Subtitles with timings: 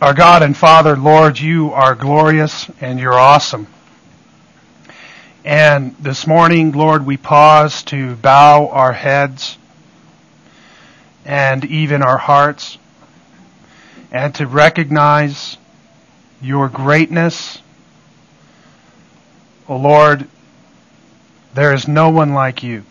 [0.00, 3.66] Our God and Father, Lord, you are glorious and you're awesome.
[5.44, 9.58] And this morning, Lord, we pause to bow our heads
[11.26, 12.78] and even our hearts
[14.10, 15.58] and to recognize
[16.40, 17.60] your greatness.
[19.68, 20.26] Oh Lord,
[21.52, 22.84] there is no one like you.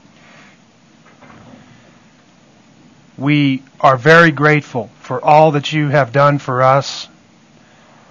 [3.17, 7.07] We are very grateful for all that you have done for us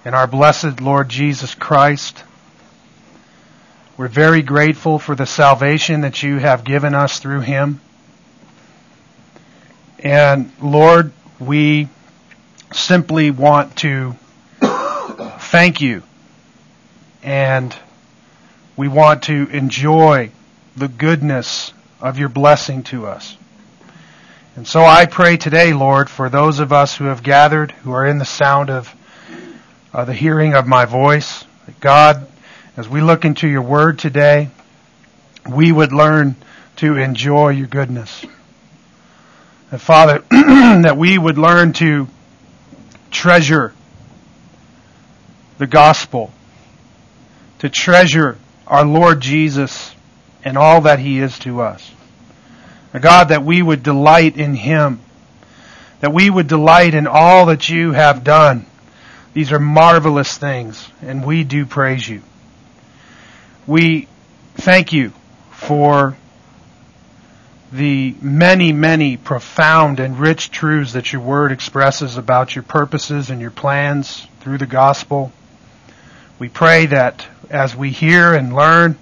[0.03, 2.23] in our blessed Lord Jesus Christ.
[3.97, 7.81] We're very grateful for the salvation that you have given us through him.
[9.99, 11.89] And Lord, we
[12.71, 14.15] simply want to
[14.61, 16.03] thank you
[17.21, 17.75] and
[18.77, 20.31] we want to enjoy
[20.77, 23.35] the goodness of your blessing to us.
[24.59, 28.05] And so I pray today, Lord, for those of us who have gathered, who are
[28.05, 28.93] in the sound of
[29.93, 32.27] uh, the hearing of my voice, that God,
[32.75, 34.49] as we look into your word today,
[35.49, 36.35] we would learn
[36.75, 38.25] to enjoy your goodness.
[39.71, 42.09] And Father, that we would learn to
[43.11, 43.73] treasure
[45.57, 46.33] the gospel,
[47.59, 49.95] to treasure our Lord Jesus
[50.43, 51.93] and all that he is to us.
[52.97, 54.99] God, that we would delight in Him,
[55.99, 58.65] that we would delight in all that you have done.
[59.33, 62.23] These are marvelous things, and we do praise you.
[63.67, 64.07] We
[64.55, 65.13] thank you
[65.51, 66.17] for
[67.71, 73.39] the many, many profound and rich truths that your word expresses about your purposes and
[73.39, 75.31] your plans through the gospel.
[76.39, 78.97] We pray that as we hear and learn,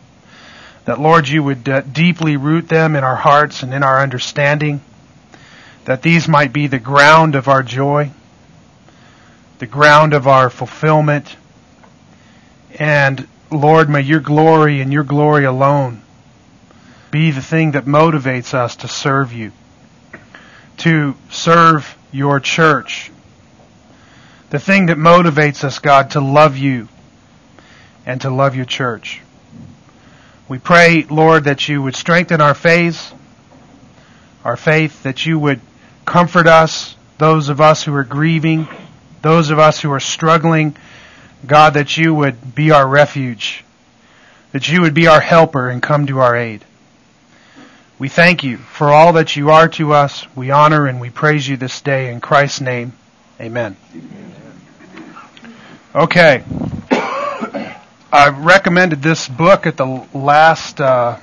[0.88, 4.80] that, Lord, you would uh, deeply root them in our hearts and in our understanding.
[5.84, 8.12] That these might be the ground of our joy,
[9.60, 11.36] the ground of our fulfillment.
[12.80, 16.02] And, Lord, may your glory and your glory alone
[17.12, 19.52] be the thing that motivates us to serve you,
[20.78, 23.11] to serve your church.
[24.52, 26.88] The thing that motivates us, God, to love you
[28.06, 29.22] and to love your church.
[30.50, 33.14] We pray, Lord, that you would strengthen our faith,
[34.46, 35.60] our faith, that you would
[36.06, 38.68] comfort us, those of us who are grieving,
[39.22, 40.76] those of us who are struggling.
[41.46, 43.64] God, that you would be our refuge,
[44.54, 46.64] that you would be our helper and come to our aid.
[48.00, 50.26] We thank you for all that you are to us.
[50.36, 52.94] We honor and we praise you this day in Christ's name.
[53.40, 53.76] Amen.
[55.94, 56.44] Okay.
[58.10, 61.20] I recommended this book at the last uh,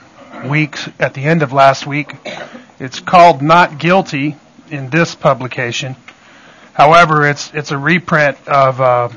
[1.00, 2.12] at the end of last week.
[2.78, 4.36] It's called Not Guilty
[4.70, 5.96] in this publication.
[6.74, 9.08] However, it's it's a reprint of uh,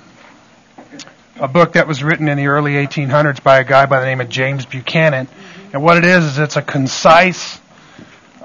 [1.35, 4.22] a book that was written in the early 1800s by a guy by the name
[4.22, 5.27] of James Buchanan.
[5.73, 7.59] And what it is is it's a concise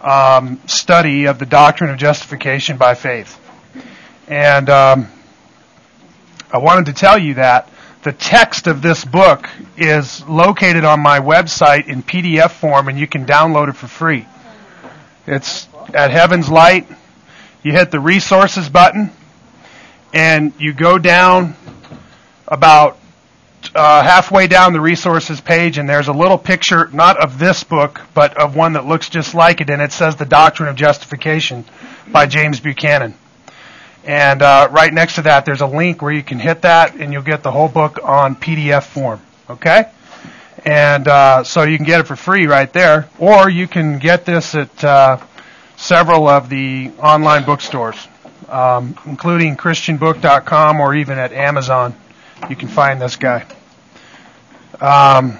[0.00, 3.38] um, study of the doctrine of justification by faith.
[4.26, 5.06] And um,
[6.50, 7.68] I wanted to tell you that
[8.02, 13.06] the text of this book is located on my website in PDF form, and you
[13.06, 14.26] can download it for free.
[15.26, 16.88] It's at Heaven's Light.
[17.62, 19.12] You hit the resources button,
[20.12, 21.54] and you go down
[22.48, 22.98] about
[23.72, 28.00] uh, halfway down the resources page, and there's a little picture, not of this book,
[28.14, 31.64] but of one that looks just like it, and it says The Doctrine of Justification
[32.10, 33.14] by James Buchanan.
[34.04, 37.12] And uh, right next to that, there's a link where you can hit that, and
[37.12, 39.20] you'll get the whole book on PDF form.
[39.48, 39.90] Okay?
[40.64, 44.24] And uh, so you can get it for free right there, or you can get
[44.24, 45.18] this at uh,
[45.76, 47.96] several of the online bookstores,
[48.48, 51.94] um, including ChristianBook.com or even at Amazon.
[52.48, 53.46] You can find this guy.
[54.80, 55.38] Um,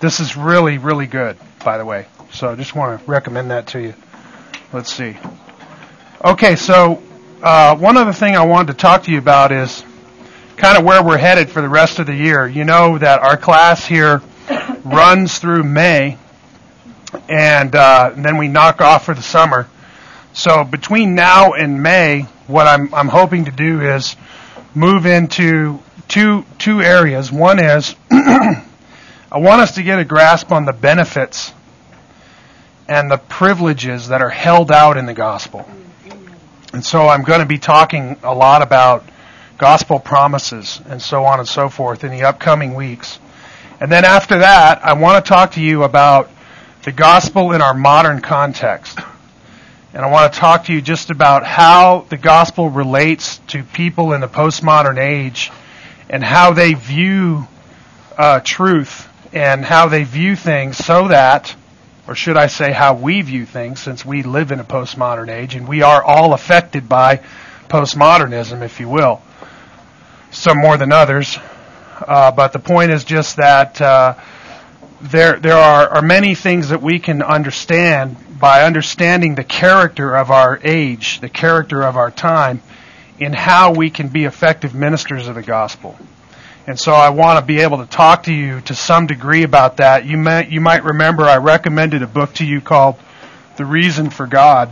[0.00, 2.06] this is really, really good, by the way.
[2.32, 3.94] So I just want to recommend that to you.
[4.72, 5.16] Let's see.
[6.24, 7.00] Okay, so
[7.44, 9.84] uh, one other thing I wanted to talk to you about is
[10.56, 12.44] kind of where we're headed for the rest of the year.
[12.48, 14.20] You know that our class here
[14.84, 16.18] runs through May,
[17.28, 19.68] and, uh, and then we knock off for the summer.
[20.32, 24.16] So between now and May, what I'm, I'm hoping to do is
[24.74, 25.78] move into
[26.08, 27.30] two two areas.
[27.30, 28.64] One is I
[29.34, 31.52] want us to get a grasp on the benefits
[32.88, 35.64] and the privileges that are held out in the gospel.
[36.78, 39.04] And so I'm going to be talking a lot about
[39.58, 43.18] gospel promises and so on and so forth in the upcoming weeks.
[43.80, 46.30] And then after that, I want to talk to you about
[46.84, 49.00] the gospel in our modern context.
[49.92, 54.12] And I want to talk to you just about how the gospel relates to people
[54.12, 55.50] in the postmodern age
[56.08, 57.48] and how they view
[58.16, 61.56] uh, truth and how they view things so that,
[62.08, 65.54] or should I say, how we view things since we live in a postmodern age
[65.54, 67.20] and we are all affected by
[67.68, 69.20] postmodernism, if you will.
[70.30, 71.38] Some more than others.
[72.00, 74.14] Uh, but the point is just that uh,
[75.02, 80.30] there there are, are many things that we can understand by understanding the character of
[80.30, 82.62] our age, the character of our time,
[83.18, 85.98] in how we can be effective ministers of the gospel.
[86.68, 89.78] And so I want to be able to talk to you to some degree about
[89.78, 90.04] that.
[90.04, 92.96] You might, you might remember I recommended a book to you called
[93.56, 94.70] The Reason for God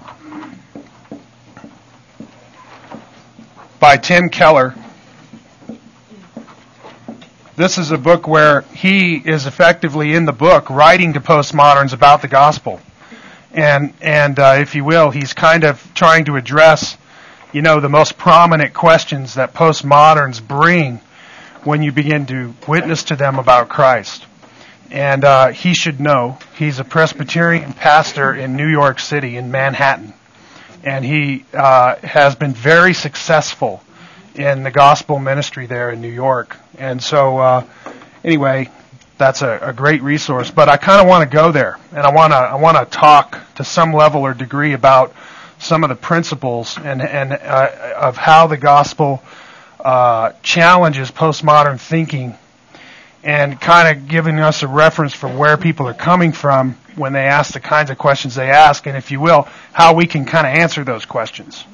[3.80, 4.74] by Tim Keller.
[7.56, 12.20] This is a book where he is effectively in the book writing to postmoderns about
[12.20, 12.78] the gospel.
[13.52, 16.98] And, and uh, if you will, he's kind of trying to address,
[17.54, 21.00] you know, the most prominent questions that postmoderns bring
[21.66, 24.24] when you begin to witness to them about Christ.
[24.90, 30.14] And uh, he should know he's a Presbyterian pastor in New York City, in Manhattan.
[30.84, 33.82] And he uh, has been very successful
[34.36, 36.56] in the gospel ministry there in New York.
[36.78, 37.64] And so, uh,
[38.22, 38.70] anyway,
[39.18, 40.52] that's a, a great resource.
[40.52, 42.84] But I kind of want to go there, and I want to I want to
[42.96, 45.12] talk to some level or degree about
[45.58, 49.22] some of the principles and and uh, of how the gospel
[49.86, 52.34] uh, challenges postmodern thinking,
[53.22, 57.26] and kind of giving us a reference for where people are coming from when they
[57.26, 60.44] ask the kinds of questions they ask, and if you will, how we can kind
[60.44, 61.64] of answer those questions.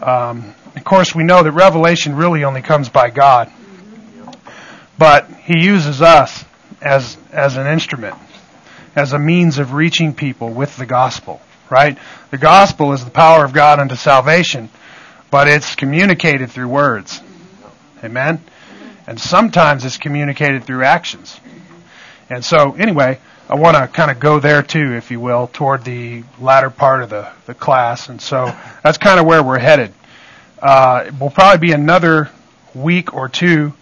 [0.00, 3.50] Um, of course, we know that revelation really only comes by God,
[4.98, 6.44] but He uses us
[6.82, 8.16] as as an instrument,
[8.94, 11.40] as a means of reaching people with the gospel.
[11.70, 11.96] Right?
[12.32, 14.68] The gospel is the power of God unto salvation,
[15.30, 17.22] but it's communicated through words.
[18.02, 18.42] Amen.
[19.06, 21.40] And sometimes it's communicated through actions.
[22.28, 23.18] And so, anyway,
[23.48, 27.02] I want to kind of go there too, if you will, toward the latter part
[27.02, 28.08] of the, the class.
[28.08, 29.92] And so that's kind of where we're headed.
[30.60, 32.30] Uh, it will probably be another
[32.74, 33.72] week or two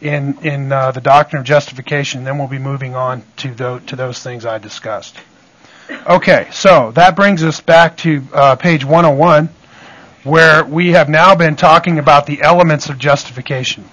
[0.00, 2.24] in in uh, the doctrine of justification.
[2.24, 5.16] Then we'll be moving on to those, to those things I discussed.
[6.06, 9.48] Okay, so that brings us back to uh, page 101,
[10.24, 13.84] where we have now been talking about the elements of justification.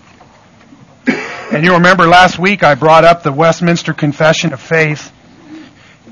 [1.08, 5.12] And you remember last week I brought up the Westminster Confession of Faith,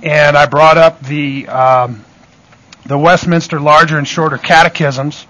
[0.01, 2.05] and I brought up the um,
[2.85, 5.25] the Westminster Larger and Shorter Catechisms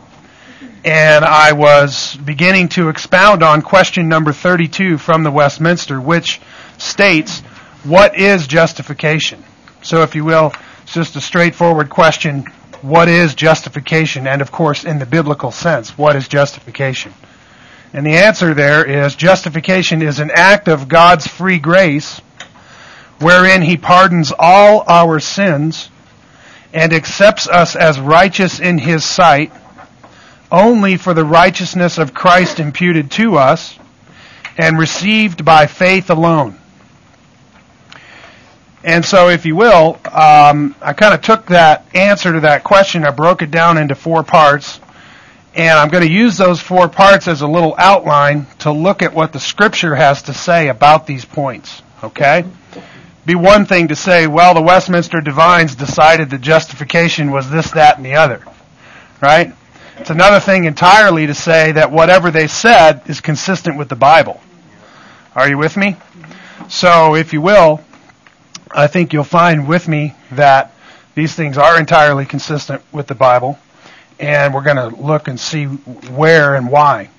[0.85, 6.39] and I was beginning to expound on question number 32 from the Westminster, which
[6.77, 7.39] states,
[7.83, 9.43] what is justification?
[9.81, 10.53] So if you will,
[10.83, 12.45] it's just a straightforward question,
[12.83, 14.27] what is justification?
[14.27, 17.13] And of course, in the biblical sense, what is justification?
[17.93, 22.19] And the answer there is justification is an act of God's free grace
[23.19, 25.89] wherein he pardons all our sins
[26.73, 29.51] and accepts us as righteous in his sight
[30.51, 33.77] only for the righteousness of Christ imputed to us
[34.57, 36.59] and received by faith alone.
[38.85, 43.03] And so, if you will, um, I kind of took that answer to that question,
[43.03, 44.79] I broke it down into four parts,
[45.55, 49.11] and I'm going to use those four parts as a little outline to look at
[49.11, 51.81] what the Scripture has to say about these points.
[52.03, 52.45] Okay?
[53.25, 57.97] Be one thing to say, well, the Westminster Divines decided that justification was this, that,
[57.97, 58.45] and the other.
[59.19, 59.51] Right?
[59.97, 64.41] It's another thing entirely to say that whatever they said is consistent with the Bible.
[65.33, 65.95] Are you with me?
[66.67, 67.81] So, if you will,
[68.77, 70.73] I think you'll find with me that
[71.15, 73.57] these things are entirely consistent with the Bible,
[74.19, 77.09] and we're going to look and see where and why.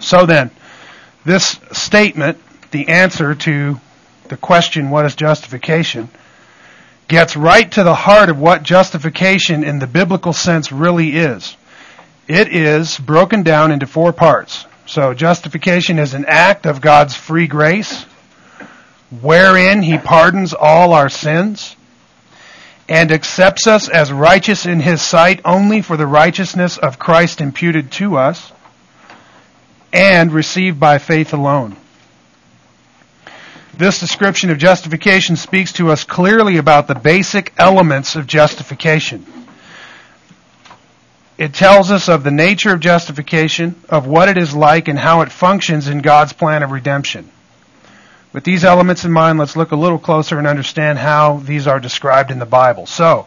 [0.00, 0.50] So then,
[1.24, 2.38] this statement,
[2.72, 3.80] the answer to
[4.28, 6.10] the question, what is justification,
[7.08, 11.56] gets right to the heart of what justification in the biblical sense really is.
[12.28, 14.66] It is broken down into four parts.
[14.84, 18.04] So justification is an act of God's free grace,
[19.22, 21.76] wherein He pardons all our sins,
[22.88, 27.92] and accepts us as righteous in His sight only for the righteousness of Christ imputed
[27.92, 28.52] to us,
[29.92, 31.76] and received by faith alone.
[33.76, 39.26] This description of justification speaks to us clearly about the basic elements of justification.
[41.36, 45.22] It tells us of the nature of justification, of what it is like, and how
[45.22, 47.28] it functions in God's plan of redemption.
[48.34, 51.80] With these elements in mind, let's look a little closer and understand how these are
[51.80, 52.84] described in the Bible.
[52.84, 53.26] So,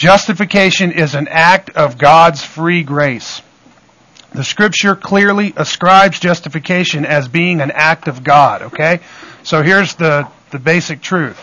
[0.00, 3.42] Justification is an act of God's free grace.
[4.32, 9.00] The scripture clearly ascribes justification as being an act of God, okay?
[9.42, 11.38] So here's the, the basic truth.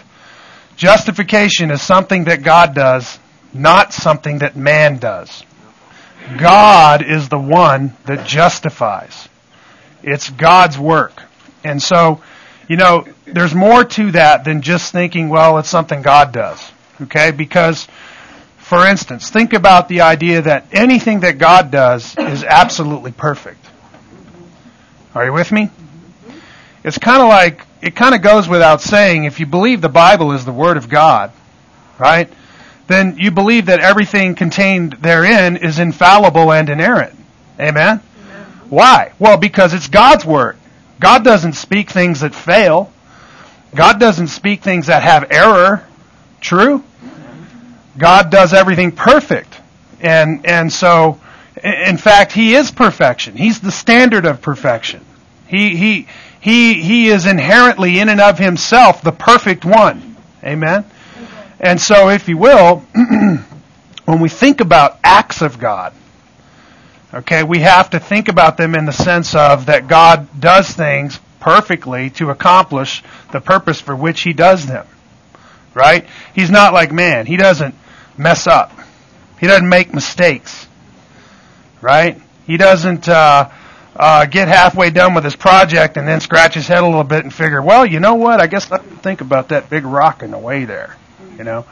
[0.75, 3.20] Justification is something that God does,
[3.54, 5.44] not something that man does.
[6.39, 9.30] God is the one that justifies.
[10.01, 11.22] It's God's work.
[11.63, 12.24] And so,
[12.68, 16.72] you know, there's more to that than just thinking, well, it's something God does.
[17.02, 17.32] Okay?
[17.32, 17.88] Because
[18.68, 23.66] for instance, think about the idea that anything that God does is absolutely perfect.
[25.16, 25.70] Are you with me?
[26.84, 30.34] It's kind of like, it kind of goes without saying, if you believe the Bible
[30.34, 31.32] is the Word of God,
[31.98, 32.30] right,
[32.88, 37.18] then you believe that everything contained therein is infallible and inerrant.
[37.58, 38.02] Amen?
[38.26, 38.46] Amen?
[38.68, 39.14] Why?
[39.18, 40.58] Well, because it's God's Word.
[41.00, 42.92] God doesn't speak things that fail.
[43.75, 45.86] God doesn't speak things that have error.
[46.42, 46.84] True?
[47.98, 49.60] God does everything perfect.
[50.00, 51.20] And, and so,
[51.63, 53.36] in fact, He is perfection.
[53.36, 55.04] He's the standard of perfection.
[55.48, 56.08] He, he,
[56.39, 60.16] he, he is inherently in and of Himself the perfect one.
[60.44, 60.86] Amen?
[61.60, 62.77] And so, if you will,
[64.06, 65.94] when we think about acts of God,
[67.14, 71.20] okay, we have to think about them in the sense of that God does things
[71.40, 74.86] perfectly to accomplish the purpose for which He does them.
[75.74, 76.08] Right?
[76.34, 77.26] He's not like man.
[77.26, 77.76] He doesn't
[78.18, 78.72] mess up.
[79.40, 80.68] He doesn't make mistakes.
[81.82, 82.20] Right?
[82.48, 83.50] He doesn't uh,
[83.96, 87.24] uh, get halfway done with his project and then scratch his head a little bit
[87.24, 88.40] and figure, well, you know what?
[88.40, 90.96] I guess I didn't think about that big rock in the way there.
[91.38, 91.66] You know,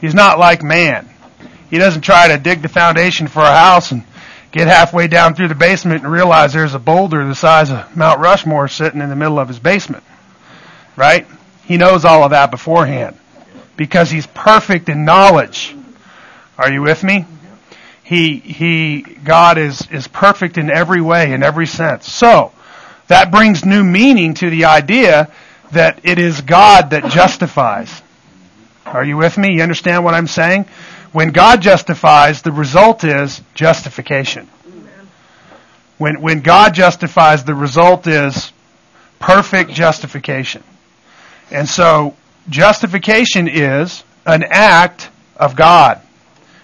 [0.00, 1.08] he's not like man.
[1.70, 4.04] He doesn't try to dig the foundation for a house and
[4.52, 8.20] get halfway down through the basement and realize there's a boulder the size of Mount
[8.20, 10.04] Rushmore sitting in the middle of his basement.
[10.94, 11.26] Right?
[11.64, 13.18] He knows all of that beforehand
[13.76, 15.74] because he's perfect in knowledge.
[16.58, 17.24] Are you with me?
[18.04, 22.12] He, he, God is, is perfect in every way, in every sense.
[22.12, 22.52] So,
[23.08, 25.30] that brings new meaning to the idea
[25.72, 28.02] that it is God that justifies.
[28.84, 29.54] Are you with me?
[29.54, 30.66] You understand what I'm saying?
[31.12, 34.48] When God justifies, the result is justification.
[35.98, 38.52] When, when God justifies, the result is
[39.18, 40.64] perfect justification.
[41.50, 42.16] And so,
[42.48, 46.00] justification is an act of God.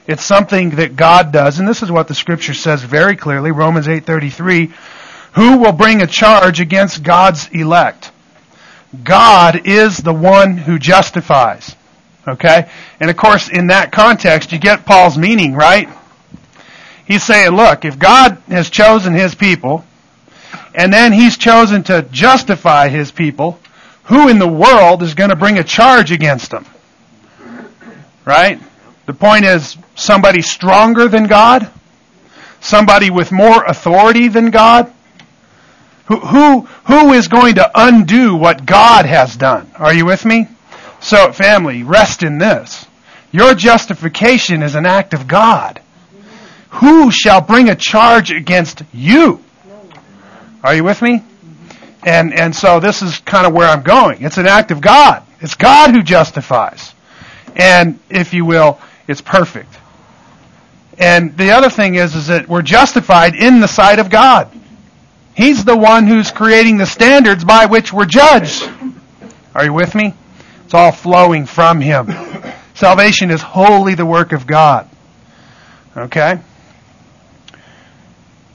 [0.07, 3.87] It's something that God does, and this is what the scripture says very clearly, Romans
[3.87, 4.73] 8:33,
[5.33, 8.11] who will bring a charge against God's elect?
[9.05, 11.77] God is the one who justifies.
[12.29, 12.71] Okay?
[13.01, 15.89] And of course, in that context, you get Paul's meaning, right?
[17.07, 19.85] He's saying, look, if God has chosen his people,
[20.75, 23.59] and then he's chosen to justify his people,
[24.05, 26.67] who in the world is going to bring a charge against them?
[28.25, 28.61] Right?
[29.07, 31.71] The point is somebody stronger than God?
[32.61, 34.93] Somebody with more authority than God?
[36.07, 39.71] Who, who, who is going to undo what God has done?
[39.77, 40.49] Are you with me?
[41.01, 42.87] So, family, rest in this.
[43.31, 45.81] Your justification is an act of God.
[46.71, 49.43] Who shall bring a charge against you?
[50.63, 51.23] Are you with me?
[52.05, 54.23] And, and so this is kind of where I'm going.
[54.23, 55.23] It's an act of God.
[55.41, 56.95] It's God who justifies.
[57.57, 59.75] And, if you will, it's perfect.
[60.99, 64.51] And the other thing is, is that we're justified in the sight of God.
[65.35, 68.69] He's the one who's creating the standards by which we're judged.
[69.55, 70.15] Are you with me?
[70.69, 72.13] It's all flowing from Him.
[72.75, 74.87] Salvation is wholly the work of God.
[75.97, 76.39] Okay?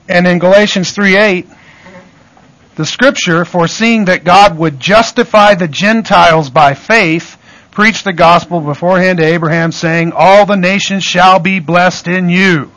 [0.07, 1.47] And in Galatians 3 8,
[2.75, 7.35] the scripture, foreseeing that God would justify the Gentiles by faith,
[7.71, 12.71] preached the gospel beforehand to Abraham, saying, All the nations shall be blessed in you.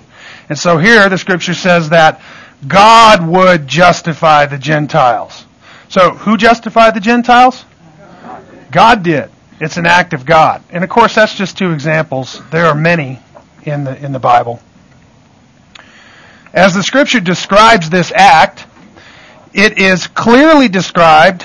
[0.48, 2.22] And so here the scripture says that
[2.66, 5.44] God would justify the Gentiles.
[5.90, 7.65] So who justified the Gentiles?
[8.70, 9.30] God did.
[9.60, 10.62] It's an act of God.
[10.70, 12.40] And of course that's just two examples.
[12.50, 13.20] There are many
[13.64, 14.60] in the in the Bible.
[16.52, 18.66] As the scripture describes this act,
[19.52, 21.44] it is clearly described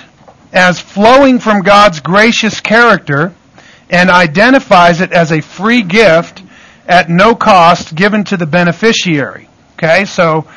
[0.54, 3.34] as flowing from God's gracious character
[3.90, 6.44] and identifies it as a free gift
[6.88, 9.48] at no cost given to the beneficiary.
[9.74, 10.48] Okay, so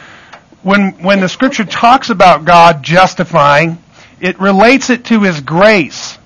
[0.62, 3.78] when, when the scripture talks about God justifying,
[4.20, 6.18] it relates it to His grace.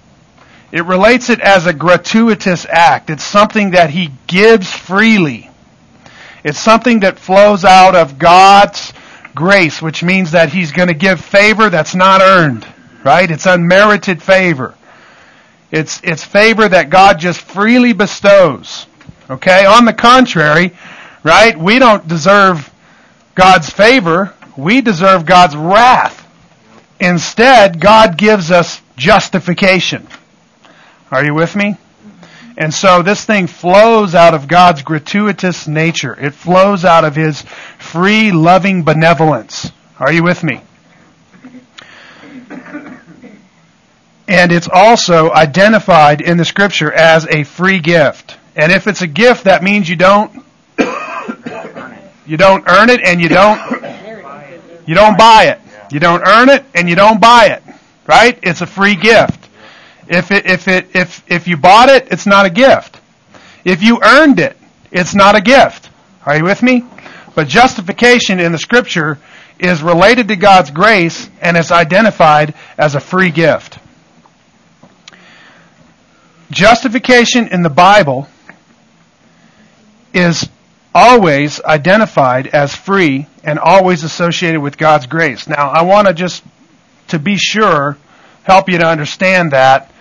[0.71, 3.11] It relates it as a gratuitous act.
[3.11, 5.51] It's something that He gives freely.
[6.45, 8.93] It's something that flows out of God's
[9.35, 12.67] grace, which means that He's going to give favor that's not earned,
[13.05, 13.31] right?
[13.31, 14.75] It's unmerited favor.
[15.71, 18.87] It's, it's favor that God just freely bestows.
[19.31, 19.67] Okay?
[19.67, 20.73] On the contrary,
[21.23, 21.59] right?
[21.59, 22.73] We don't deserve
[23.35, 24.35] God's favor.
[24.57, 26.27] We deserve God's wrath.
[27.01, 30.07] Instead, God gives us justification.
[31.11, 31.77] Are you with me?
[32.59, 36.19] And so this thing flows out of God's gratuitous nature.
[36.19, 37.43] It flows out of His
[37.79, 39.71] free, loving benevolence.
[39.99, 40.61] Are you with me?
[44.29, 48.37] And it's also identified in the scripture as a free gift.
[48.55, 50.45] And if it's a gift, that means you don't
[52.27, 53.59] you don't earn it and you don't
[54.87, 55.61] you don't buy it.
[55.91, 57.63] You don't earn it and you don't buy it.
[58.07, 58.39] Right?
[58.43, 59.48] It's a free gift.
[60.09, 62.99] If it if it if if you bought it, it's not a gift.
[63.65, 64.57] If you earned it,
[64.91, 65.91] it's not a gift.
[66.25, 66.85] Are you with me?
[67.35, 69.19] But justification in the scripture
[69.59, 73.79] is related to God's grace and is identified as a free gift.
[76.51, 78.29] Justification in the Bible
[80.15, 80.49] is
[80.95, 85.47] always identified as free and always associated with God's grace.
[85.47, 86.43] Now, I want to just,
[87.09, 87.99] to be sure,
[88.45, 89.93] help you to understand that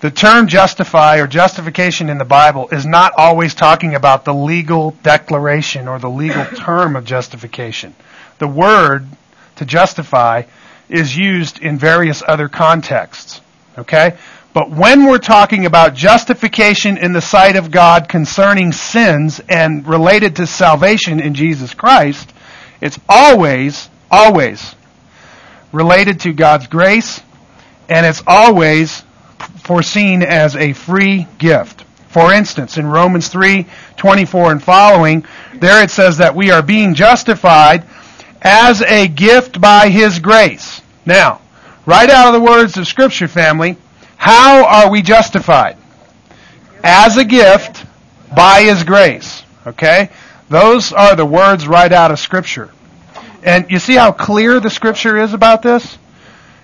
[0.00, 4.92] the term justify or justification in the Bible is not always talking about the legal
[5.02, 7.94] declaration or the legal term of justification.
[8.38, 9.06] The word
[9.56, 10.44] to justify
[10.88, 13.40] is used in various other contexts.
[13.76, 14.16] Okay?
[14.54, 20.36] But when we're talking about justification in the sight of God concerning sins and related
[20.36, 22.32] to salvation in Jesus Christ,
[22.80, 24.74] it's always, always
[25.72, 27.20] related to God's grace,
[27.88, 29.02] and it's always
[29.68, 31.84] foreseen as a free gift.
[32.08, 33.66] For instance, in Romans 3,
[33.98, 37.84] 24 and following, there it says that we are being justified
[38.40, 40.80] as a gift by His grace.
[41.04, 41.42] Now,
[41.84, 43.76] right out of the words of Scripture, family,
[44.16, 45.76] how are we justified?
[46.82, 47.84] As a gift
[48.34, 49.42] by His grace.
[49.66, 50.08] Okay?
[50.48, 52.70] Those are the words right out of Scripture.
[53.42, 55.98] And you see how clear the Scripture is about this?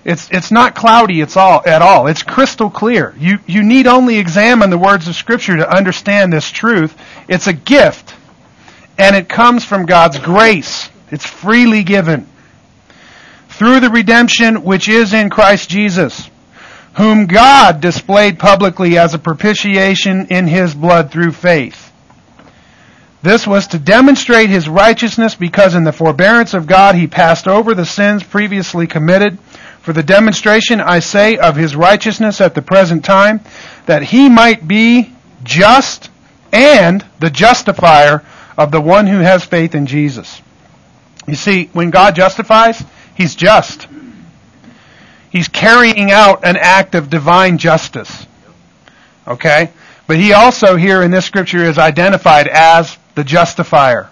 [0.04, 2.06] It's, it's not cloudy it's all, at all.
[2.06, 3.14] It's crystal clear.
[3.18, 6.96] You, you need only examine the words of Scripture to understand this truth.
[7.28, 8.14] It's a gift.
[8.98, 10.90] And it comes from God's grace.
[11.10, 12.26] It's freely given.
[13.48, 16.28] Through the redemption which is in Christ Jesus
[16.96, 21.92] whom God displayed publicly as a propitiation in his blood through faith.
[23.22, 27.74] This was to demonstrate his righteousness because in the forbearance of God he passed over
[27.74, 29.38] the sins previously committed.
[29.84, 33.42] For the demonstration, I say, of his righteousness at the present time,
[33.84, 36.08] that he might be just
[36.52, 38.24] and the justifier
[38.56, 40.40] of the one who has faith in Jesus.
[41.26, 42.82] You see, when God justifies,
[43.14, 43.86] he's just.
[45.28, 48.26] He's carrying out an act of divine justice.
[49.28, 49.70] Okay?
[50.06, 54.08] But he also here in this scripture is identified as the justifier.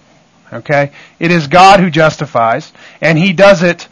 [0.52, 0.92] Okay?
[1.18, 3.88] It is God who justifies, and he does it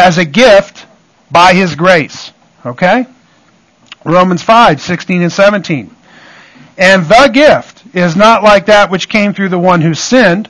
[0.00, 0.86] as a gift
[1.30, 2.32] by his grace.
[2.64, 3.06] Okay?
[4.04, 5.94] Romans 5, 16 and 17.
[6.78, 10.48] And the gift is not like that which came through the one who sinned.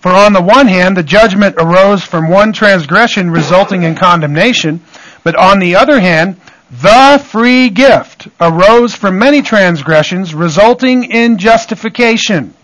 [0.00, 4.82] For on the one hand, the judgment arose from one transgression resulting in condemnation,
[5.24, 6.38] but on the other hand,
[6.70, 12.54] the free gift arose from many transgressions, resulting in justification.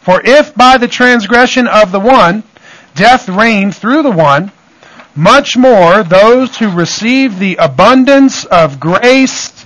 [0.00, 2.42] For if by the transgression of the one,
[2.94, 4.50] death reigned through the one,
[5.14, 9.64] much more those who receive the abundance of grace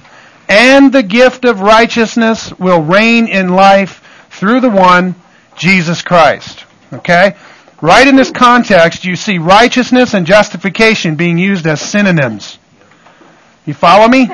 [0.48, 5.14] and the gift of righteousness will reign in life through the one,
[5.56, 6.64] Jesus Christ.
[6.92, 7.36] Okay?
[7.80, 12.58] Right in this context, you see righteousness and justification being used as synonyms.
[13.66, 14.28] You follow me?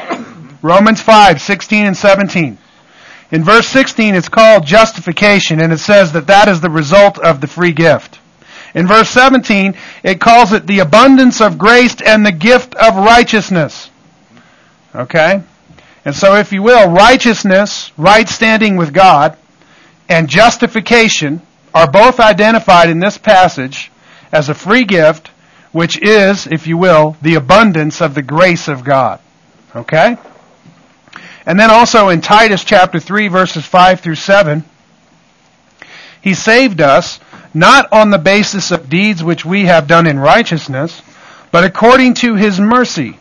[0.62, 2.58] Romans 5, 16 and 17.
[3.32, 7.40] In verse 16, it's called justification, and it says that that is the result of
[7.40, 8.19] the free gift.
[8.74, 13.90] In verse 17, it calls it the abundance of grace and the gift of righteousness.
[14.94, 15.42] Okay?
[16.04, 19.36] And so, if you will, righteousness, right standing with God,
[20.08, 21.42] and justification
[21.74, 23.90] are both identified in this passage
[24.32, 25.28] as a free gift,
[25.72, 29.20] which is, if you will, the abundance of the grace of God.
[29.74, 30.16] Okay?
[31.46, 34.64] And then also in Titus chapter 3 verses 5 through 7,
[36.22, 37.20] he saved us
[37.52, 41.02] not on the basis of deeds which we have done in righteousness,
[41.50, 43.18] but according to his mercy,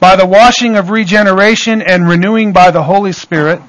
[0.00, 3.60] by the washing of regeneration and renewing by the Holy Spirit,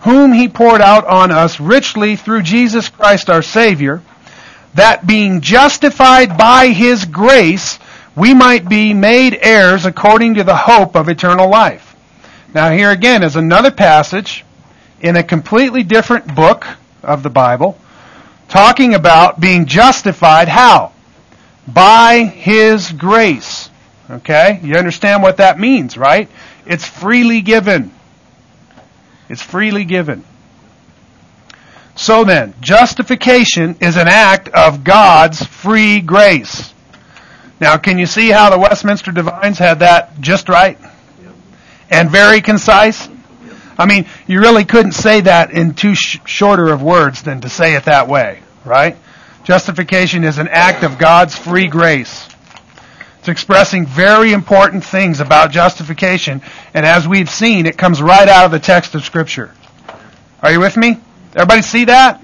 [0.00, 4.02] whom he poured out on us richly through Jesus Christ our Savior,
[4.74, 7.78] that being justified by his grace,
[8.14, 11.94] we might be made heirs according to the hope of eternal life.
[12.54, 14.44] Now here again is another passage
[15.00, 16.66] in a completely different book
[17.02, 17.78] of the Bible,
[18.48, 20.92] talking about being justified how?
[21.66, 23.70] By His grace.
[24.10, 24.60] Okay?
[24.62, 26.28] You understand what that means, right?
[26.64, 27.92] It's freely given.
[29.28, 30.24] It's freely given.
[31.96, 36.72] So then, justification is an act of God's free grace.
[37.58, 40.78] Now, can you see how the Westminster Divines had that just right?
[41.90, 43.08] And very concise?
[43.78, 47.48] I mean, you really couldn't say that in too sh- shorter of words than to
[47.48, 48.96] say it that way, right?
[49.44, 52.28] Justification is an act of God's free grace.
[53.18, 56.42] It's expressing very important things about justification,
[56.74, 59.52] and as we've seen, it comes right out of the text of Scripture.
[60.42, 60.98] Are you with me?
[61.34, 62.22] Everybody see that?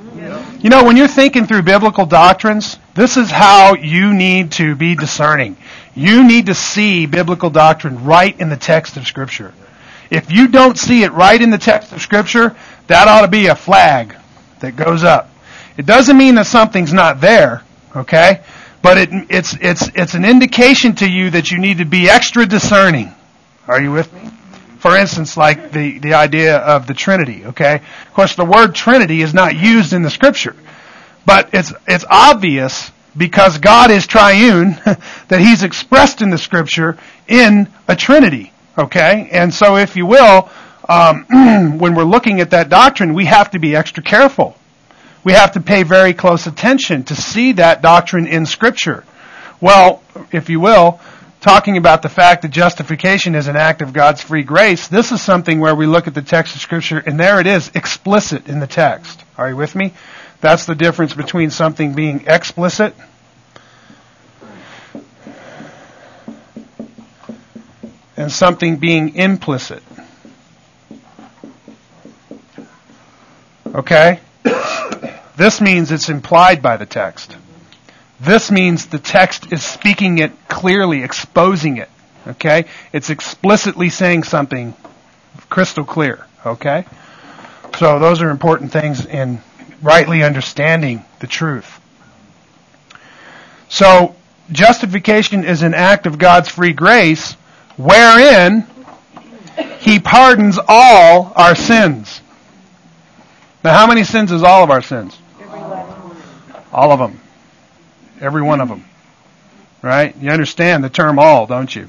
[0.60, 4.94] You know, when you're thinking through biblical doctrines, this is how you need to be
[4.94, 5.56] discerning.
[5.94, 9.52] You need to see biblical doctrine right in the text of Scripture.
[10.12, 12.54] If you don't see it right in the text of Scripture,
[12.88, 14.14] that ought to be a flag
[14.60, 15.30] that goes up.
[15.78, 17.62] It doesn't mean that something's not there,
[17.96, 18.42] okay?
[18.82, 22.44] But it, it's, it's, it's an indication to you that you need to be extra
[22.44, 23.10] discerning.
[23.66, 24.28] Are you with me?
[24.80, 27.76] For instance, like the, the idea of the Trinity, okay?
[27.76, 30.54] Of course, the word Trinity is not used in the Scripture.
[31.24, 34.72] But it's, it's obvious because God is triune
[35.28, 36.98] that He's expressed in the Scripture
[37.28, 39.28] in a Trinity, okay?
[39.30, 40.50] And so, if you will,
[40.88, 41.24] um,
[41.78, 44.56] when we're looking at that doctrine, we have to be extra careful
[45.24, 49.04] we have to pay very close attention to see that doctrine in Scripture.
[49.60, 51.00] Well, if you will,
[51.40, 55.22] talking about the fact that justification is an act of God's free grace, this is
[55.22, 58.58] something where we look at the text of Scripture and there it is, explicit in
[58.58, 59.22] the text.
[59.38, 59.92] Are you with me?
[60.40, 62.94] That's the difference between something being explicit
[68.22, 69.82] and something being implicit.
[73.74, 74.20] Okay?
[75.36, 77.36] This means it's implied by the text.
[78.20, 81.90] This means the text is speaking it clearly, exposing it.
[82.26, 82.66] Okay?
[82.92, 84.74] It's explicitly saying something
[85.50, 86.24] crystal clear.
[86.46, 86.84] Okay?
[87.78, 89.40] So those are important things in
[89.82, 91.80] rightly understanding the truth.
[93.68, 94.14] So,
[94.52, 97.36] justification is an act of God's free grace
[97.76, 98.66] wherein
[99.80, 102.20] He pardons all our sins.
[103.64, 105.16] Now, how many sins is all of our sins?
[106.72, 107.20] All of them.
[108.20, 108.84] Every one of them.
[109.82, 110.16] Right?
[110.16, 111.88] You understand the term all, don't you?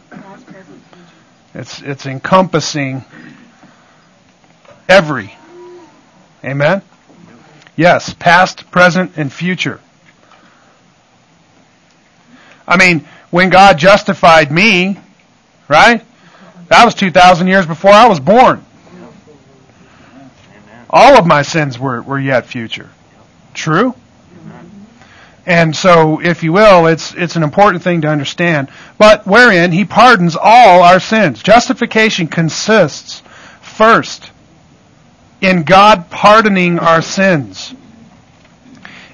[1.54, 3.06] It's, it's encompassing
[4.89, 5.36] every.
[6.43, 6.82] Amen?
[7.76, 9.80] Yes, past, present, and future.
[12.67, 14.98] I mean, when God justified me,
[15.67, 16.04] right?
[16.67, 18.65] That was 2,000 years before I was born.
[20.89, 22.89] All of my sins were, were yet future.
[23.54, 23.95] True?
[25.45, 28.69] And so, if you will, it's, it's an important thing to understand.
[28.97, 31.43] But wherein he pardons all our sins.
[31.43, 33.21] Justification consists,
[33.62, 34.32] first,
[35.41, 37.76] in God pardoning our sins.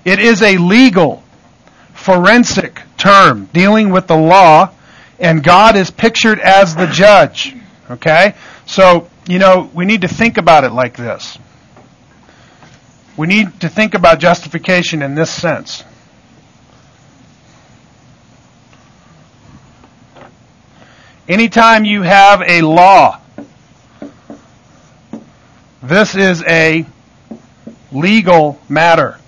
[0.05, 1.23] It is a legal,
[1.93, 4.71] forensic term dealing with the law,
[5.19, 7.55] and God is pictured as the judge.
[7.89, 8.35] Okay?
[8.65, 11.37] So, you know, we need to think about it like this.
[13.17, 15.83] We need to think about justification in this sense.
[21.27, 23.19] Anytime you have a law,
[25.83, 26.85] this is a
[27.91, 29.19] legal matter.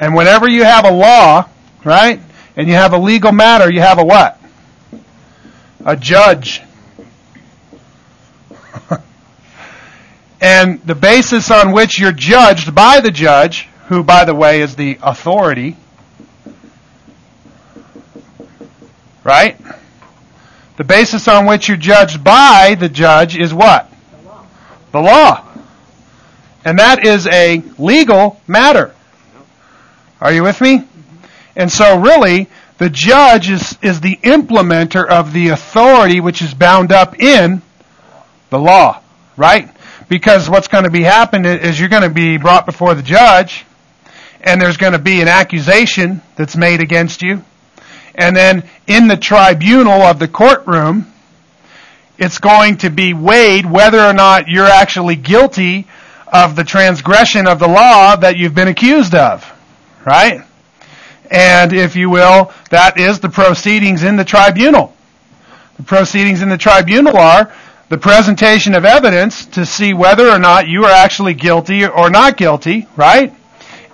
[0.00, 1.48] And whenever you have a law,
[1.84, 2.20] right,
[2.56, 4.40] and you have a legal matter, you have a what?
[5.84, 6.62] A judge.
[10.40, 14.76] and the basis on which you're judged by the judge, who, by the way, is
[14.76, 15.76] the authority,
[19.24, 19.58] right?
[20.76, 23.90] The basis on which you're judged by the judge is what?
[24.10, 24.46] The law.
[24.92, 25.48] The law.
[26.64, 28.94] And that is a legal matter.
[30.20, 30.84] Are you with me?
[31.54, 36.92] And so really, the judge is, is the implementer of the authority which is bound
[36.92, 37.62] up in
[38.50, 39.00] the law.
[39.36, 39.70] Right?
[40.08, 43.64] Because what's going to be happening is you're going to be brought before the judge,
[44.40, 47.42] and there's going to be an accusation that's made against you
[48.14, 51.12] and then in the tribunal of the courtroom,
[52.18, 55.86] it's going to be weighed whether or not you're actually guilty
[56.32, 59.50] of the transgression of the law that you've been accused of.
[60.04, 60.42] Right?
[61.30, 64.94] And if you will, that is the proceedings in the tribunal.
[65.76, 67.52] The proceedings in the tribunal are
[67.88, 72.36] the presentation of evidence to see whether or not you are actually guilty or not
[72.36, 73.34] guilty, right?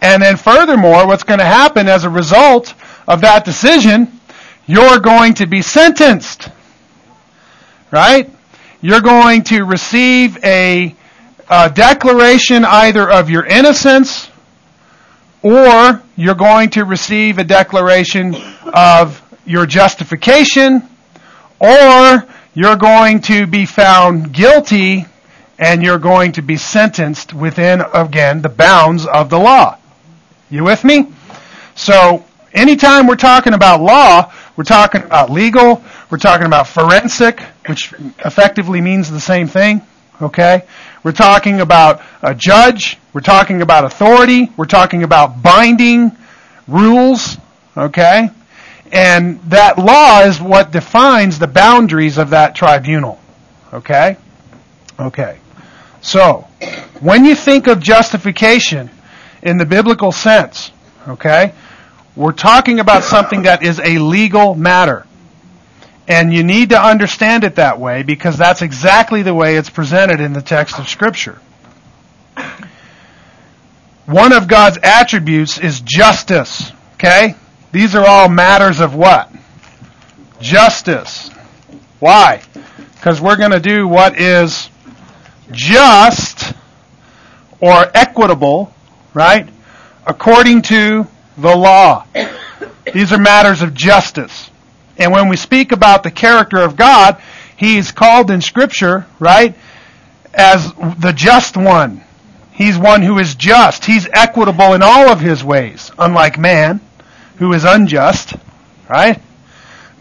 [0.01, 2.75] And then furthermore, what's going to happen as a result
[3.07, 4.21] of that decision,
[4.67, 6.49] you're going to be sentenced.
[7.91, 8.31] Right?
[8.81, 10.95] You're going to receive a,
[11.49, 14.31] a declaration either of your innocence
[15.42, 18.35] or you're going to receive a declaration
[18.72, 20.83] of your justification
[21.61, 25.07] or you're going to be found guilty
[25.59, 29.77] and you're going to be sentenced within, again, the bounds of the law.
[30.51, 31.07] You with me?
[31.74, 37.92] So, anytime we're talking about law, we're talking about legal, we're talking about forensic, which
[38.24, 39.83] effectively means the same thing,
[40.22, 40.62] okay?
[41.03, 46.13] We're talking about a judge, we're talking about authority, we're talking about binding
[46.67, 47.39] rules,
[47.77, 48.31] okay?
[48.93, 53.21] And that law is what defines the boundaries of that tribunal.
[53.73, 54.17] Okay?
[54.99, 55.39] Okay.
[56.01, 56.47] So,
[57.01, 58.91] when you think of justification
[59.43, 60.73] in the biblical sense,
[61.07, 61.53] okay,
[62.17, 65.07] we're talking about something that is a legal matter.
[66.09, 70.21] And you need to understand it that way because that's exactly the way it's presented
[70.21, 71.38] in the text of Scripture.
[74.07, 76.73] One of God's attributes is justice.
[76.94, 77.35] Okay?
[77.73, 79.31] These are all matters of what?
[80.40, 81.29] Justice.
[82.01, 82.40] Why?
[82.94, 84.71] Because we're going to do what is
[85.51, 86.55] just
[87.61, 88.73] or equitable,
[89.12, 89.47] right?
[90.07, 92.07] According to the law.
[92.94, 94.48] These are matters of justice.
[94.99, 97.21] And when we speak about the character of God,
[97.57, 99.55] He's called in Scripture, right,
[100.35, 102.03] as the just one.
[102.53, 103.85] He's one who is just.
[103.85, 106.81] He's equitable in all of His ways, unlike man
[107.39, 108.35] who is unjust,
[108.89, 109.21] right?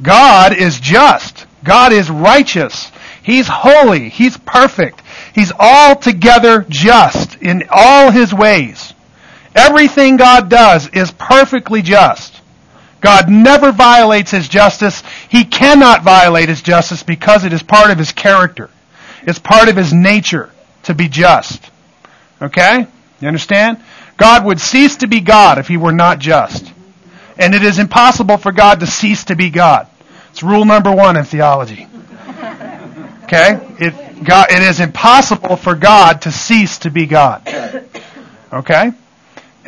[0.01, 1.45] God is just.
[1.63, 2.91] God is righteous.
[3.21, 4.09] He's holy.
[4.09, 5.01] He's perfect.
[5.33, 8.93] He's altogether just in all his ways.
[9.55, 12.36] Everything God does is perfectly just.
[13.01, 15.03] God never violates his justice.
[15.29, 18.69] He cannot violate his justice because it is part of his character.
[19.23, 20.51] It's part of his nature
[20.83, 21.69] to be just.
[22.41, 22.87] Okay?
[23.19, 23.83] You understand?
[24.17, 26.71] God would cease to be God if he were not just.
[27.37, 29.87] And it is impossible for God to cease to be God.
[30.31, 31.87] It's rule number one in theology.
[33.23, 33.59] Okay?
[33.79, 37.47] It, God, it is impossible for God to cease to be God.
[38.51, 38.91] Okay?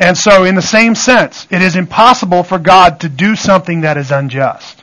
[0.00, 3.98] And so, in the same sense, it is impossible for God to do something that
[3.98, 4.82] is unjust.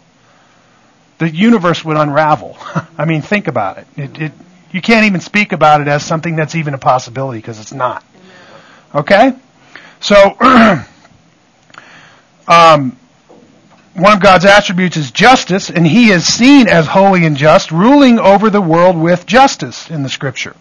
[1.18, 2.56] The universe would unravel.
[2.98, 3.88] I mean, think about it.
[3.98, 4.32] It, it.
[4.72, 8.06] You can't even speak about it as something that's even a possibility because it's not.
[8.94, 9.34] Okay?
[10.02, 10.38] So,
[12.48, 12.96] um,
[13.96, 18.20] one of God's attributes is justice, and he is seen as holy and just, ruling
[18.20, 20.56] over the world with justice in the scripture.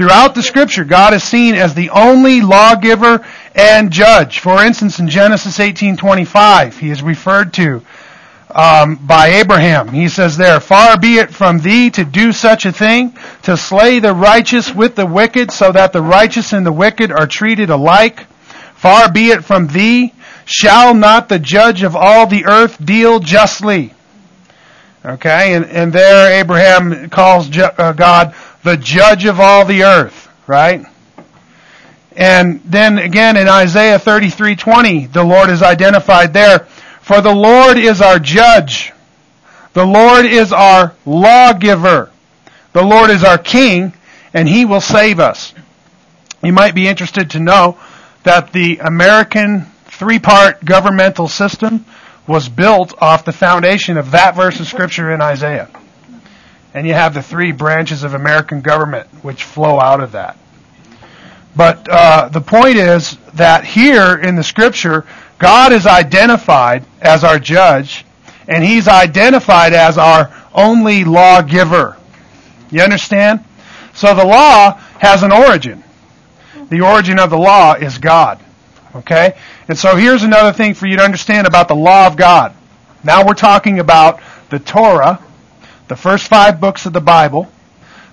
[0.00, 3.22] Throughout the scripture, God is seen as the only lawgiver
[3.54, 4.38] and judge.
[4.38, 7.82] For instance, in Genesis 18:25, he is referred to
[8.50, 9.88] um, by Abraham.
[9.88, 13.98] He says there, "Far be it from thee to do such a thing, to slay
[13.98, 18.26] the righteous with the wicked, so that the righteous and the wicked are treated alike.
[18.76, 20.14] Far be it from thee
[20.46, 23.92] Shall not the judge of all the earth deal justly?
[25.04, 30.84] Okay, and, and there Abraham calls uh, God the judge of all the earth, right?
[32.16, 36.66] And then again in Isaiah 33:20, the Lord is identified there.
[37.00, 38.92] For the Lord is our judge.
[39.72, 42.10] The Lord is our lawgiver.
[42.72, 43.94] The Lord is our king,
[44.34, 45.54] and he will save us.
[46.42, 47.78] You might be interested to know
[48.22, 51.84] that the American three-part governmental system
[52.26, 55.68] was built off the foundation of that verse of scripture in Isaiah.
[56.72, 60.38] And you have the three branches of American government which flow out of that.
[61.56, 65.04] But uh, the point is that here in the scripture,
[65.38, 68.04] God is identified as our judge,
[68.46, 71.96] and He's identified as our only lawgiver.
[72.70, 73.44] You understand?
[73.94, 75.82] So the law has an origin.
[76.68, 78.40] The origin of the law is God.
[78.94, 79.36] Okay?
[79.68, 82.54] And so here's another thing for you to understand about the law of God.
[83.02, 85.22] Now we're talking about the Torah,
[85.90, 87.50] the first five books of the Bible,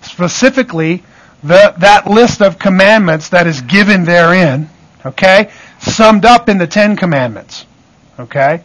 [0.01, 1.03] specifically
[1.43, 4.67] the, that list of commandments that is given therein,
[5.05, 7.67] okay, summed up in the Ten Commandments.
[8.19, 8.63] Okay?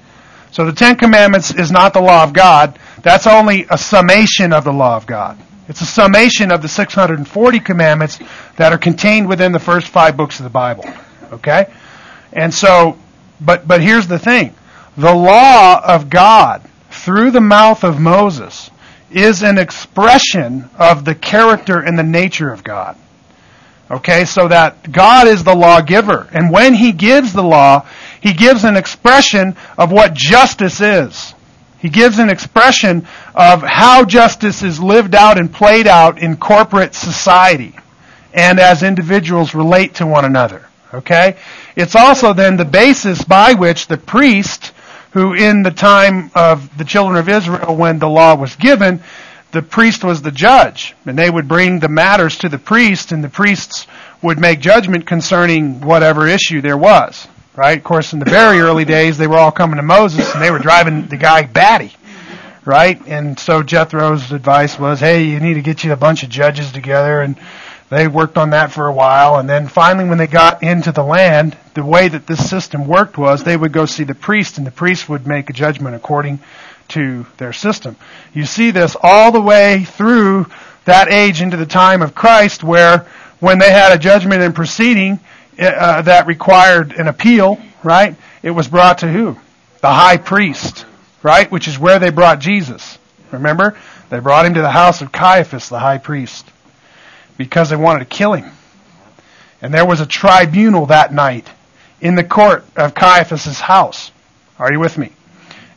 [0.50, 2.78] So the Ten Commandments is not the law of God.
[3.02, 5.38] That's only a summation of the law of God.
[5.68, 8.18] It's a summation of the 640 commandments
[8.56, 10.86] that are contained within the first five books of the Bible.
[11.32, 11.70] Okay?
[12.32, 12.96] And so,
[13.42, 14.54] but, but here's the thing.
[14.96, 18.70] The law of God through the mouth of Moses
[19.16, 22.96] is an expression of the character and the nature of God.
[23.90, 26.28] Okay, so that God is the lawgiver.
[26.32, 27.86] And when He gives the law,
[28.20, 31.34] He gives an expression of what justice is.
[31.78, 36.94] He gives an expression of how justice is lived out and played out in corporate
[36.94, 37.74] society
[38.32, 40.66] and as individuals relate to one another.
[40.94, 41.36] Okay?
[41.76, 44.71] It's also then the basis by which the priest,
[45.12, 49.02] who in the time of the children of Israel when the law was given,
[49.52, 53.22] the priest was the judge, and they would bring the matters to the priest, and
[53.22, 53.86] the priests
[54.22, 57.28] would make judgment concerning whatever issue there was.
[57.54, 57.76] Right?
[57.76, 60.50] Of course, in the very early days, they were all coming to Moses, and they
[60.50, 61.92] were driving the guy batty.
[62.64, 62.98] Right?
[63.06, 66.72] And so Jethro's advice was, hey, you need to get you a bunch of judges
[66.72, 67.36] together, and
[67.92, 71.04] they worked on that for a while, and then finally, when they got into the
[71.04, 74.66] land, the way that this system worked was they would go see the priest, and
[74.66, 76.40] the priest would make a judgment according
[76.88, 77.96] to their system.
[78.32, 80.46] You see this all the way through
[80.86, 83.06] that age into the time of Christ where
[83.40, 85.20] when they had a judgment and proceeding
[85.58, 89.36] uh, that required an appeal, right, it was brought to who?
[89.82, 90.86] The high priest,
[91.22, 92.98] right, which is where they brought Jesus.
[93.30, 93.76] Remember?
[94.08, 96.51] They brought him to the house of Caiaphas, the high priest,
[97.36, 98.50] because they wanted to kill him.
[99.60, 101.48] And there was a tribunal that night
[102.00, 104.10] in the court of Caiaphas's house.
[104.58, 105.12] Are you with me?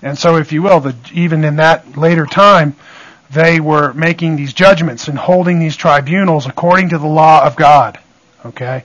[0.01, 2.75] And so, if you will, the, even in that later time,
[3.31, 7.99] they were making these judgments and holding these tribunals according to the law of God.
[8.45, 8.83] Okay?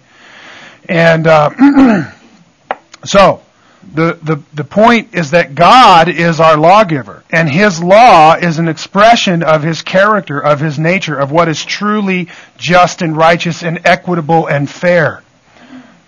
[0.89, 2.11] And uh,
[3.05, 3.43] so,
[3.83, 8.69] the, the, the point is that God is our lawgiver, and His law is an
[8.69, 13.81] expression of His character, of His nature, of what is truly just and righteous and
[13.85, 15.23] equitable and fair.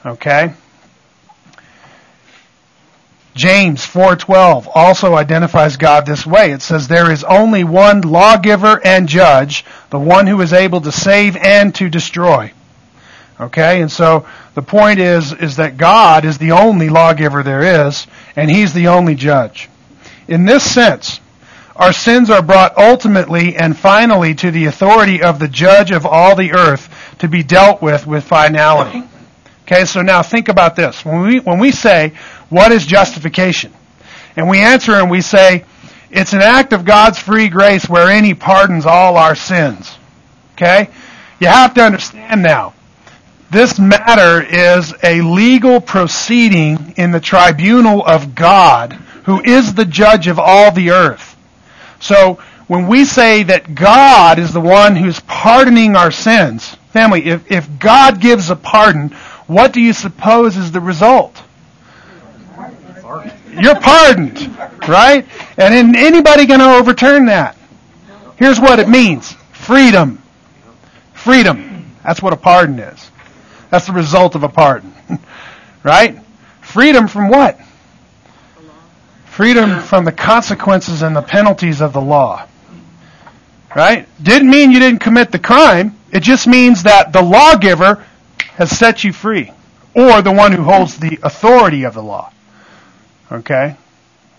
[0.04, 0.52] Okay?
[3.34, 6.52] James 4:12 also identifies God this way.
[6.52, 10.92] It says there is only one lawgiver and judge, the one who is able to
[10.92, 12.52] save and to destroy.
[13.42, 13.82] Okay?
[13.82, 18.50] And so the point is is that God is the only lawgiver there is and
[18.50, 19.68] he's the only judge.
[20.28, 21.20] In this sense,
[21.74, 26.36] our sins are brought ultimately and finally to the authority of the judge of all
[26.36, 29.02] the earth to be dealt with with finality.
[29.62, 31.04] Okay, so now think about this.
[31.04, 32.12] When we, when we say,
[32.48, 33.72] what is justification?
[34.36, 35.64] And we answer and we say,
[36.10, 39.96] it's an act of God's free grace wherein He pardons all our sins.
[40.54, 40.90] Okay?
[41.40, 42.74] You have to understand now.
[43.52, 50.26] This matter is a legal proceeding in the tribunal of God, who is the judge
[50.26, 51.36] of all the earth.
[52.00, 57.52] So, when we say that God is the one who's pardoning our sins, family, if,
[57.52, 59.10] if God gives a pardon,
[59.46, 61.42] what do you suppose is the result?
[63.50, 64.56] You're pardoned,
[64.88, 65.26] right?
[65.58, 67.58] And anybody going to overturn that?
[68.36, 69.32] Here's what it means.
[69.52, 70.22] Freedom.
[71.12, 71.84] Freedom.
[72.02, 73.11] That's what a pardon is.
[73.72, 74.92] That's the result of a pardon.
[75.82, 76.18] right?
[76.60, 77.58] Freedom from what?
[79.24, 82.46] Freedom from the consequences and the penalties of the law.
[83.74, 84.06] Right?
[84.22, 85.96] Didn't mean you didn't commit the crime.
[86.12, 88.04] It just means that the lawgiver
[88.56, 89.50] has set you free,
[89.94, 92.30] or the one who holds the authority of the law.
[93.32, 93.76] Okay?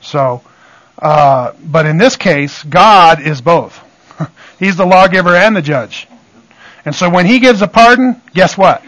[0.01, 0.43] So,
[0.99, 3.81] uh, but in this case, God is both.
[4.59, 6.07] He's the lawgiver and the judge.
[6.85, 8.83] And so when He gives a pardon, guess what?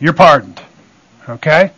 [0.00, 0.60] You're pardoned.
[1.28, 1.70] Okay?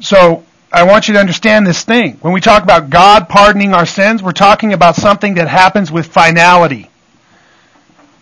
[0.00, 2.16] So, I want you to understand this thing.
[2.20, 6.06] When we talk about God pardoning our sins, we're talking about something that happens with
[6.06, 6.88] finality.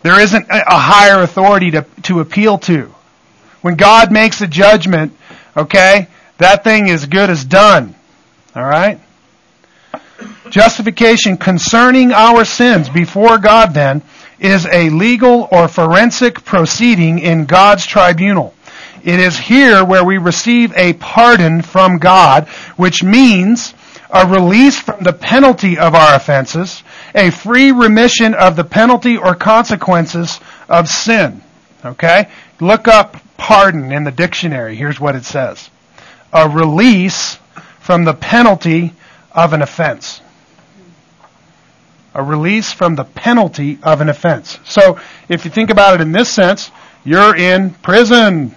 [0.03, 2.95] There isn't a higher authority to, to appeal to.
[3.61, 5.17] When God makes a judgment,
[5.57, 7.95] okay, that thing is good as done.
[8.57, 9.01] Alright?
[10.51, 14.03] Justification concerning our sins before God then
[14.39, 18.55] is a legal or forensic proceeding in God's tribunal.
[19.05, 23.75] It is here where we receive a pardon from God, which means
[24.11, 26.83] a release from the penalty of our offenses,
[27.15, 31.43] a free remission of the penalty or consequences of sin.
[31.85, 32.29] Okay?
[32.61, 34.77] Look up pardon in the dictionary.
[34.77, 35.71] Here's what it says.
[36.33, 37.39] A release
[37.81, 38.93] from the penalty
[39.33, 40.21] of an offense.
[42.15, 44.59] A release from the penalty of an offense.
[44.65, 44.99] So,
[45.29, 46.71] if you think about it in this sense,
[47.05, 48.55] you're in prison.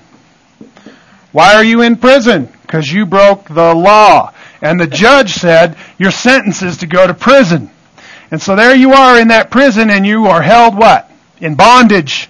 [1.31, 2.49] Why are you in prison?
[2.61, 4.33] Because you broke the law.
[4.61, 7.71] And the judge said, your sentence is to go to prison.
[8.29, 11.09] And so there you are in that prison and you are held what?
[11.39, 12.29] In bondage.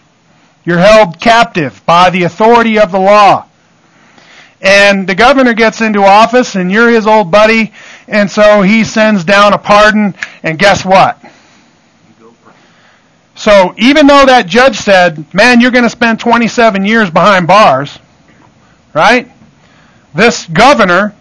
[0.64, 3.48] You're held captive by the authority of the law.
[4.62, 7.74] And the governor gets into office and you're his old buddy
[8.12, 11.18] and so he sends down a pardon and guess what?
[13.36, 17.97] So even though that judge said, man, you're going to spend 27 years behind bars,
[18.93, 19.32] right?
[20.14, 21.16] This governor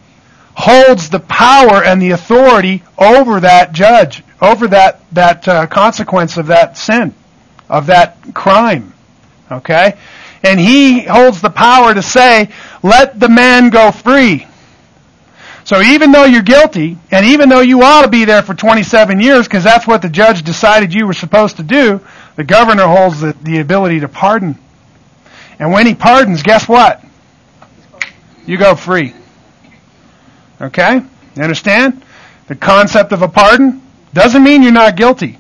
[0.54, 6.48] holds the power and the authority over that judge, over that, that uh, consequence of
[6.48, 7.14] that sin,
[7.68, 8.92] of that crime.
[9.50, 9.96] Okay?
[10.42, 12.50] And he holds the power to say,
[12.82, 14.46] let the man go free.
[15.70, 19.20] So even though you're guilty, and even though you ought to be there for 27
[19.20, 22.00] years, because that's what the judge decided you were supposed to do,
[22.34, 24.58] the governor holds the, the ability to pardon.
[25.60, 27.04] And when he pardons, guess what?
[28.46, 29.14] You go free.
[30.60, 31.02] Okay?
[31.36, 32.02] You understand?
[32.48, 33.80] The concept of a pardon
[34.12, 35.38] doesn't mean you're not guilty.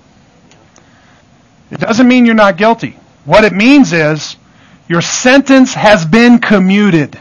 [1.72, 2.96] It doesn't mean you're not guilty.
[3.24, 4.36] What it means is
[4.86, 7.18] your sentence has been commuted.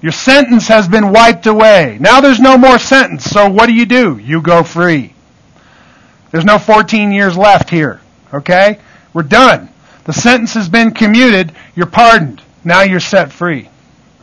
[0.00, 1.98] Your sentence has been wiped away.
[2.00, 3.24] Now there's no more sentence.
[3.24, 4.18] So what do you do?
[4.18, 5.12] You go free.
[6.30, 8.00] There's no 14 years left here.
[8.32, 8.78] Okay?
[9.12, 9.70] We're done.
[10.04, 11.52] The sentence has been commuted.
[11.74, 12.42] You're pardoned.
[12.64, 13.68] Now you're set free.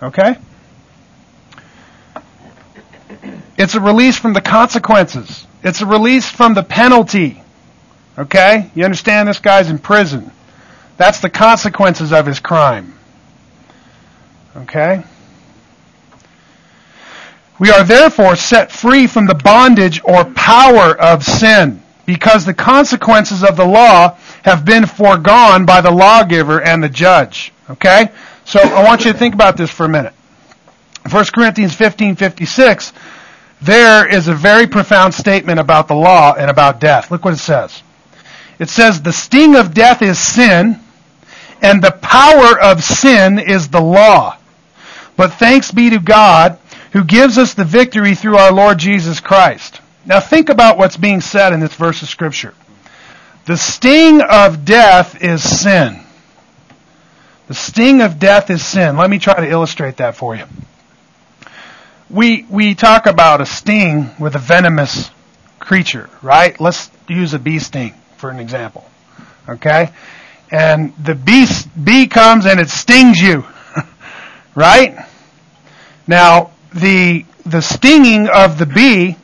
[0.02, 0.38] Okay?
[3.58, 5.46] It's a release from the consequences.
[5.64, 7.42] It's a release from the penalty.
[8.18, 8.72] Okay?
[8.76, 10.32] You understand this guy's in prison.
[10.98, 12.94] That's the consequences of his crime.
[14.56, 15.04] Okay?
[17.58, 23.44] We are therefore set free from the bondage or power of sin because the consequences
[23.44, 27.54] of the law have been foregone by the lawgiver and the judge.
[27.70, 28.10] Okay?
[28.44, 30.14] So I want you to think about this for a minute.
[31.10, 32.94] 1 Corinthians 15:56
[33.62, 37.10] there is a very profound statement about the law and about death.
[37.10, 37.82] Look what it says.
[38.60, 40.80] It says the sting of death is sin
[41.62, 44.38] and the power of sin is the law.
[45.18, 46.60] But thanks be to God
[46.96, 49.82] who gives us the victory through our Lord Jesus Christ.
[50.06, 52.54] Now think about what's being said in this verse of Scripture.
[53.48, 56.00] The sting of death is sin.
[57.50, 58.96] The sting of death is sin.
[58.96, 60.46] Let me try to illustrate that for you.
[62.10, 65.12] We, we talk about a sting with a venomous
[65.60, 66.58] creature, right?
[66.62, 68.90] Let's use a bee sting for an example.
[69.50, 69.90] Okay?
[70.50, 71.46] And the bee,
[71.84, 73.44] bee comes and it stings you.
[74.56, 75.06] right?
[76.08, 79.18] Now, the, the stinging of the bee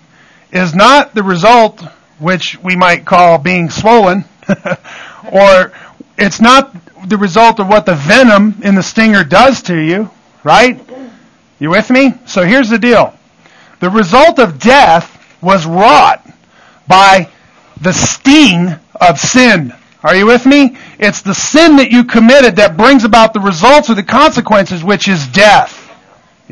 [0.51, 1.81] is not the result
[2.17, 4.25] which we might call being swollen,
[5.31, 5.73] or
[6.17, 6.75] it's not
[7.07, 10.09] the result of what the venom in the stinger does to you,
[10.43, 10.79] right?
[11.59, 12.13] You with me?
[12.25, 13.13] So here's the deal.
[13.79, 16.25] The result of death was wrought
[16.87, 17.29] by
[17.81, 19.73] the sting of sin.
[20.03, 20.77] Are you with me?
[20.99, 25.07] It's the sin that you committed that brings about the results or the consequences, which
[25.07, 25.80] is death.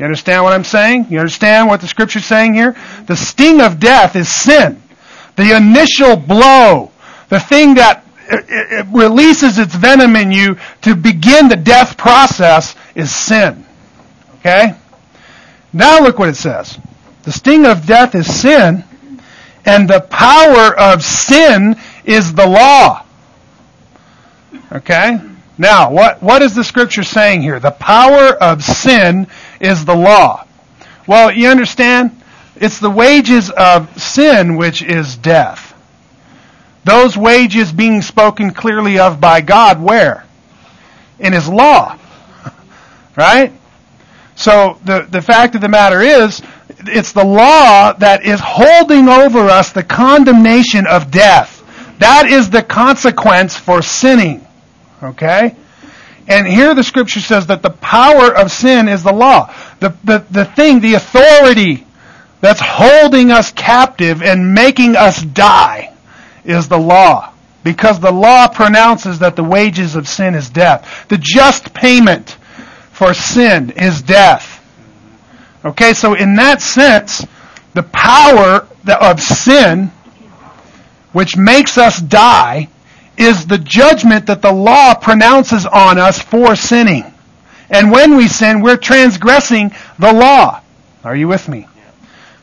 [0.00, 1.08] You understand what I'm saying?
[1.10, 2.74] You understand what the scripture's saying here?
[3.06, 4.82] The sting of death is sin.
[5.36, 6.90] The initial blow,
[7.28, 13.14] the thing that it releases its venom in you to begin the death process is
[13.14, 13.66] sin.
[14.36, 14.74] Okay?
[15.70, 16.78] Now look what it says.
[17.24, 18.82] The sting of death is sin,
[19.66, 21.76] and the power of sin
[22.06, 23.04] is the law.
[24.72, 25.20] Okay?
[25.58, 27.60] Now, what, what is the scripture saying here?
[27.60, 29.26] The power of sin
[29.60, 30.46] is the law.
[31.06, 32.20] Well, you understand?
[32.56, 35.74] It's the wages of sin which is death.
[36.84, 40.24] Those wages being spoken clearly of by God where?
[41.18, 41.98] In His law.
[43.16, 43.52] right?
[44.34, 46.42] So the, the fact of the matter is,
[46.86, 51.58] it's the law that is holding over us the condemnation of death.
[51.98, 54.46] That is the consequence for sinning.
[55.02, 55.54] Okay?
[56.28, 59.52] And here the scripture says that the power of sin is the law.
[59.80, 61.86] The, the, the thing, the authority
[62.40, 65.94] that's holding us captive and making us die
[66.44, 67.32] is the law.
[67.62, 71.06] Because the law pronounces that the wages of sin is death.
[71.08, 72.36] The just payment
[72.92, 74.56] for sin is death.
[75.64, 77.26] Okay, so in that sense,
[77.74, 78.66] the power
[79.00, 79.92] of sin,
[81.12, 82.68] which makes us die,
[83.20, 87.04] is the judgment that the law pronounces on us for sinning.
[87.68, 90.60] And when we sin, we're transgressing the law.
[91.04, 91.66] Are you with me?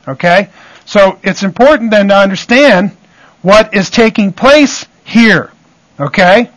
[0.07, 0.49] Okay?
[0.85, 2.91] So it's important then to understand
[3.41, 5.51] what is taking place here.
[5.99, 6.49] Okay?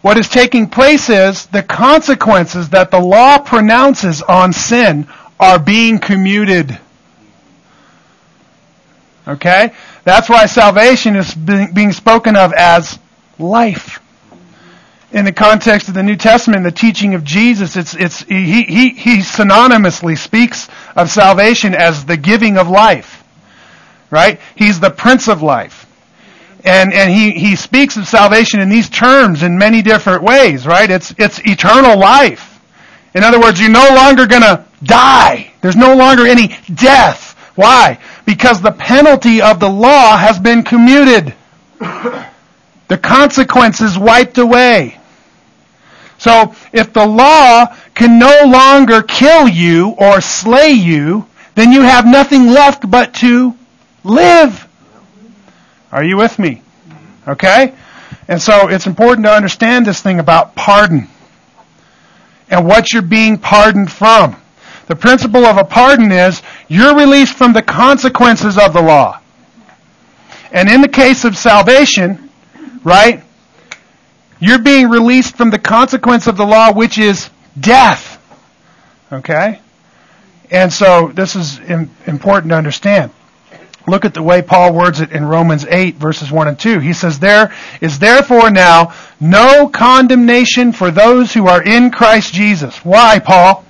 [0.00, 5.06] What is taking place is the consequences that the law pronounces on sin
[5.38, 6.78] are being commuted.
[9.26, 9.72] Okay?
[10.08, 12.98] That's why salvation is being spoken of as
[13.38, 14.00] life.
[15.12, 18.88] in the context of the New Testament, the teaching of Jesus, it's, it's, he, he,
[18.88, 23.22] he synonymously speaks of salvation as the giving of life.
[24.08, 24.40] Right?
[24.56, 25.84] He's the Prince of life.
[26.64, 30.90] And, and he, he speaks of salvation in these terms in many different ways, right?
[30.90, 32.58] It's, it's eternal life.
[33.14, 35.52] In other words, you're no longer gonna die.
[35.60, 37.34] There's no longer any death.
[37.56, 37.98] Why?
[38.28, 41.32] Because the penalty of the law has been commuted.
[42.88, 45.00] The consequences wiped away.
[46.18, 52.04] So, if the law can no longer kill you or slay you, then you have
[52.04, 53.56] nothing left but to
[54.04, 54.68] live.
[55.90, 56.60] Are you with me?
[57.26, 57.72] Okay?
[58.28, 61.08] And so it's important to understand this thing about pardon
[62.50, 64.36] and what you're being pardoned from.
[64.88, 69.20] The principle of a pardon is you're released from the consequences of the law.
[70.50, 72.30] And in the case of salvation,
[72.82, 73.22] right,
[74.40, 77.28] you're being released from the consequence of the law, which is
[77.60, 78.14] death.
[79.12, 79.60] Okay?
[80.50, 81.58] And so this is
[82.06, 83.12] important to understand.
[83.86, 86.78] Look at the way Paul words it in Romans 8 verses 1 and 2.
[86.78, 92.84] He says, There is therefore now no condemnation for those who are in Christ Jesus.
[92.84, 93.64] Why, Paul?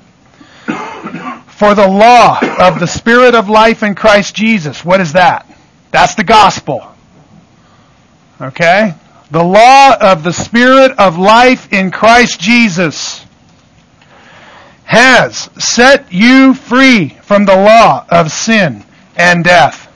[1.58, 4.84] For the law of the Spirit of life in Christ Jesus.
[4.84, 5.44] What is that?
[5.90, 6.86] That's the gospel.
[8.40, 8.94] Okay?
[9.32, 13.26] The law of the Spirit of life in Christ Jesus
[14.84, 18.84] has set you free from the law of sin
[19.16, 19.90] and death.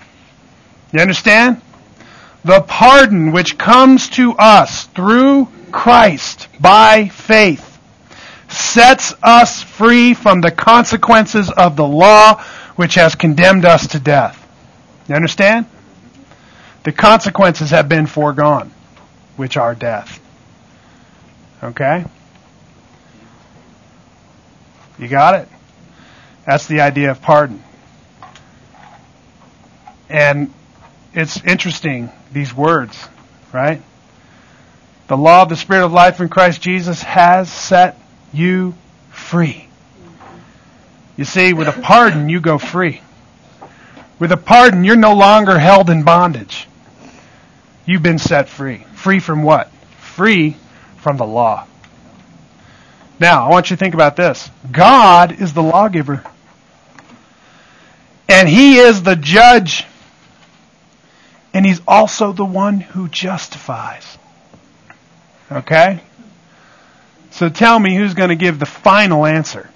[0.92, 1.62] You understand?
[2.44, 7.71] The pardon which comes to us through Christ by faith
[8.52, 12.42] sets us free from the consequences of the law
[12.76, 14.38] which has condemned us to death.
[15.08, 15.66] You understand?
[16.84, 18.72] The consequences have been foregone,
[19.36, 20.20] which are death.
[21.62, 22.04] Okay?
[24.98, 25.48] You got it?
[26.46, 27.62] That's the idea of pardon.
[30.08, 30.52] And
[31.14, 33.08] it's interesting, these words,
[33.52, 33.80] right?
[35.08, 37.98] The law of the Spirit of life in Christ Jesus has set
[38.32, 38.74] you
[39.10, 39.68] free.
[41.16, 43.00] You see, with a pardon, you go free.
[44.18, 46.66] With a pardon, you're no longer held in bondage.
[47.84, 48.84] You've been set free.
[48.94, 49.70] Free from what?
[49.98, 50.56] Free
[50.98, 51.66] from the law.
[53.18, 54.50] Now, I want you to think about this.
[54.70, 56.24] God is the lawgiver.
[58.28, 59.84] And He is the judge
[61.54, 64.18] and he's also the one who justifies.
[65.50, 66.00] Okay?
[67.32, 69.68] So tell me who's going to give the final answer.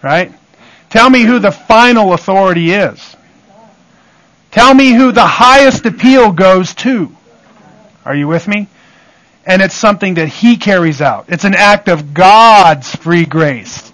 [0.00, 0.32] Right?
[0.90, 3.16] Tell me who the final authority is.
[4.52, 7.14] Tell me who the highest appeal goes to.
[8.04, 8.68] Are you with me?
[9.44, 11.26] And it's something that He carries out.
[11.28, 13.90] It's an act of God's free grace,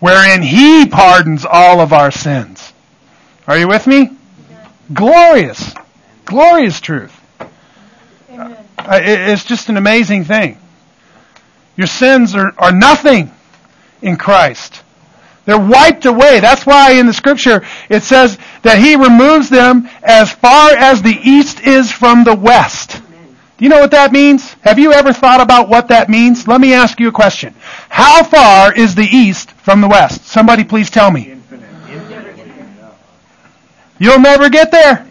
[0.00, 2.72] wherein He pardons all of our sins.
[3.46, 4.10] Are you with me?
[4.92, 5.74] Glorious.
[6.24, 7.14] Glorious truth.
[8.30, 8.56] Amen.
[8.78, 10.58] Uh, it's just an amazing thing.
[11.76, 13.32] Your sins are, are nothing
[14.02, 14.82] in Christ.
[15.44, 16.40] They're wiped away.
[16.40, 21.18] That's why in the scripture it says that He removes them as far as the
[21.22, 23.02] east is from the west.
[23.56, 24.52] Do you know what that means?
[24.62, 26.48] Have you ever thought about what that means?
[26.48, 27.54] Let me ask you a question.
[27.88, 30.24] How far is the east from the west?
[30.24, 31.36] Somebody please tell me.
[33.98, 35.06] You'll never get there.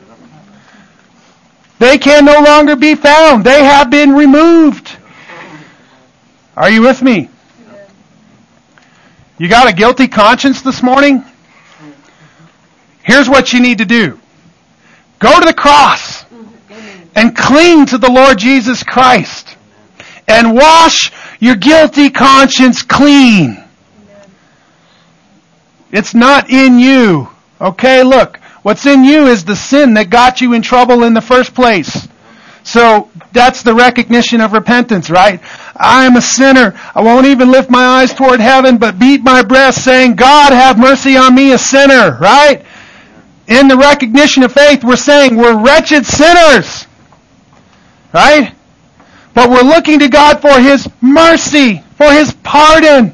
[1.79, 3.43] They can no longer be found.
[3.43, 4.97] They have been removed.
[6.55, 7.29] Are you with me?
[9.39, 11.25] You got a guilty conscience this morning?
[13.01, 14.19] Here's what you need to do.
[15.19, 16.25] Go to the cross
[17.15, 19.57] and cling to the Lord Jesus Christ
[20.27, 23.61] and wash your guilty conscience clean.
[25.91, 27.29] It's not in you.
[27.59, 28.37] Okay, look.
[28.61, 32.07] What's in you is the sin that got you in trouble in the first place.
[32.63, 35.41] So that's the recognition of repentance, right?
[35.75, 36.73] I am a sinner.
[36.95, 40.79] I won't even lift my eyes toward heaven, but beat my breast saying, God have
[40.79, 42.65] mercy on me, a sinner, right?
[43.47, 46.87] In the recognition of faith, we're saying we're wretched sinners,
[48.13, 48.55] right?
[49.33, 53.11] But we're looking to God for His mercy, for His pardon,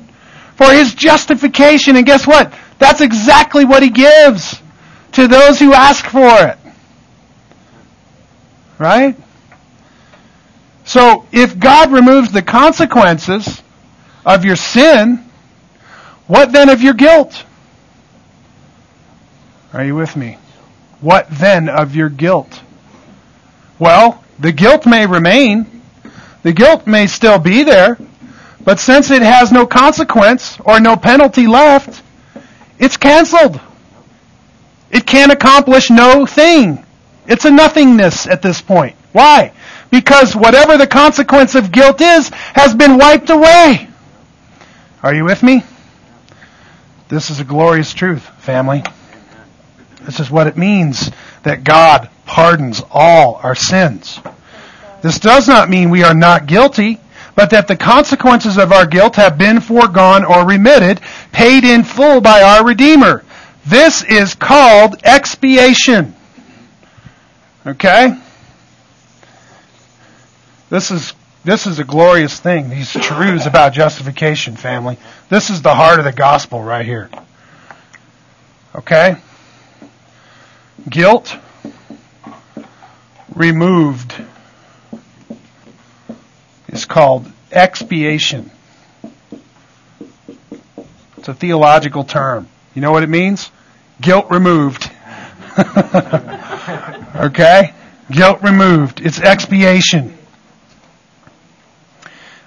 [0.55, 1.95] for His justification.
[1.95, 2.53] And guess what?
[2.77, 4.61] That's exactly what He gives
[5.13, 6.57] to those who ask for it.
[8.77, 9.17] Right?
[10.89, 13.61] So, if God removes the consequences
[14.25, 15.23] of your sin,
[16.25, 17.45] what then of your guilt?
[19.71, 20.39] Are you with me?
[20.99, 22.63] What then of your guilt?
[23.77, 25.67] Well, the guilt may remain.
[26.41, 27.99] The guilt may still be there,
[28.65, 32.01] but since it has no consequence or no penalty left,
[32.79, 33.61] it's canceled.
[34.89, 36.83] It can accomplish no thing.
[37.27, 38.95] It's a nothingness at this point.
[39.11, 39.53] Why?
[39.91, 43.87] Because whatever the consequence of guilt is has been wiped away.
[45.01, 45.63] Are you with me?
[47.07, 48.83] This is a glorious truth, family.
[50.01, 51.11] This is what it means
[51.43, 54.19] that God pardons all our sins.
[55.01, 56.99] This does not mean we are not guilty,
[57.35, 60.99] but that the consequences of our guilt have been foregone or remitted,
[61.31, 63.23] paid in full by our Redeemer.
[63.65, 66.13] This is called expiation.
[67.65, 68.19] Okay?
[70.69, 71.13] This is
[71.43, 74.97] this is a glorious thing, these truths about justification, family.
[75.29, 77.09] This is the heart of the gospel right here.
[78.75, 79.15] Okay?
[80.87, 81.35] Guilt
[83.33, 84.13] removed
[86.67, 88.51] is called expiation.
[91.17, 92.49] It's a theological term.
[92.75, 93.49] You know what it means?
[94.01, 94.91] Guilt removed.
[97.15, 97.73] okay?
[98.11, 98.99] Guilt removed.
[99.01, 100.18] It's expiation.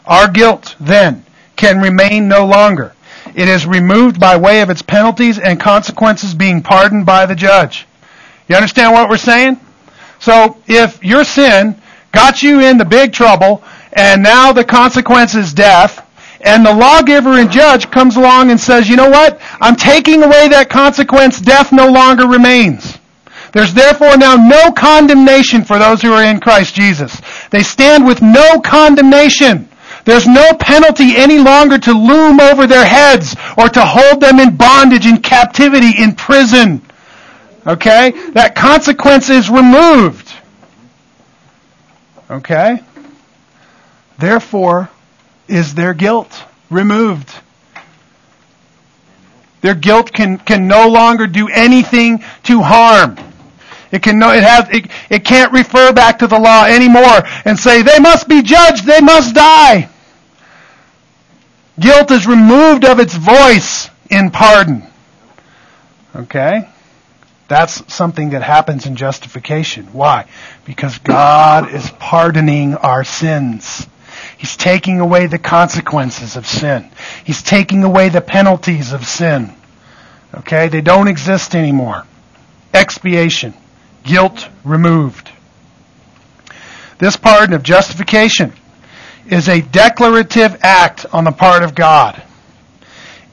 [0.07, 1.25] Our guilt, then,
[1.57, 2.95] can remain no longer.
[3.35, 7.87] It is removed by way of its penalties and consequences being pardoned by the judge.
[8.49, 9.59] You understand what we're saying?
[10.19, 11.81] So if your sin
[12.13, 16.07] got you into big trouble and now the consequence is death,
[16.45, 19.41] and the lawgiver and judge comes along and says, you know what?
[19.61, 21.41] I'm taking away that consequence.
[21.41, 22.99] Death no longer remains.
[23.53, 27.21] There's therefore now no condemnation for those who are in Christ Jesus.
[27.51, 29.69] They stand with no condemnation.
[30.05, 34.57] There's no penalty any longer to loom over their heads or to hold them in
[34.57, 36.83] bondage, in captivity, in prison.
[37.67, 38.11] Okay?
[38.33, 40.33] That consequence is removed.
[42.31, 42.81] Okay?
[44.19, 44.91] Therefore,
[45.49, 47.33] is their guilt removed.
[49.61, 53.17] Their guilt can, can no longer do anything to harm.
[53.93, 57.59] It can no, it has, it, it can't refer back to the law anymore and
[57.59, 59.91] say, they must be judged, they must die.
[61.83, 64.87] Guilt is removed of its voice in pardon.
[66.15, 66.69] Okay?
[67.49, 69.87] That's something that happens in justification.
[69.93, 70.27] Why?
[70.65, 73.87] Because God is pardoning our sins.
[74.39, 76.89] He's taking away the consequences of sin.
[77.25, 79.53] He's taking away the penalties of sin.
[80.35, 80.69] Okay?
[80.69, 82.07] They don't exist anymore.
[82.73, 83.55] Expiation.
[84.05, 85.31] Guilt removed.
[86.99, 88.53] This pardon of justification
[89.29, 92.23] is a declarative act on the part of God.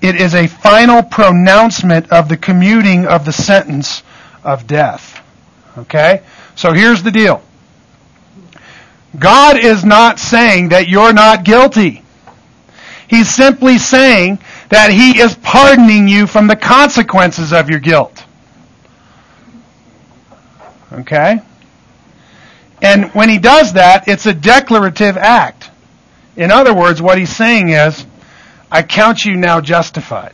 [0.01, 4.03] It is a final pronouncement of the commuting of the sentence
[4.43, 5.21] of death.
[5.77, 6.21] Okay?
[6.55, 7.41] So here's the deal.
[9.17, 12.03] God is not saying that you're not guilty.
[13.07, 18.23] He's simply saying that He is pardoning you from the consequences of your guilt.
[20.93, 21.39] Okay?
[22.81, 25.58] And when He does that, it's a declarative act.
[26.35, 28.05] In other words, what He's saying is,
[28.71, 30.33] I count you now justified.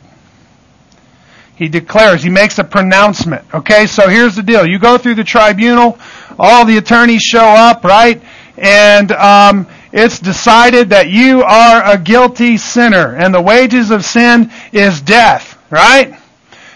[1.56, 3.42] He declares, he makes a pronouncement.
[3.54, 4.66] Okay, so here's the deal.
[4.66, 5.98] You go through the tribunal,
[6.38, 8.20] all the attorneys show up, right?
[8.58, 14.52] And um, it's decided that you are a guilty sinner, and the wages of sin
[14.70, 16.20] is death, right?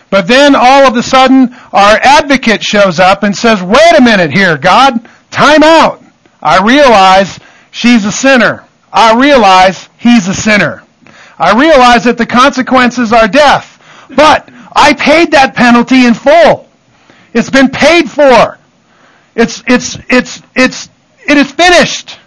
[0.09, 4.33] But then all of a sudden, our advocate shows up and says, wait a minute
[4.33, 6.03] here, God, time out.
[6.43, 7.39] I realize
[7.71, 8.65] she's a sinner.
[8.93, 10.83] I realize he's a sinner.
[11.39, 13.79] I realize that the consequences are death.
[14.15, 16.69] But I paid that penalty in full.
[17.33, 18.59] It's been paid for.
[19.35, 20.91] It's, it's, it's, it's,
[21.29, 22.19] it is finished.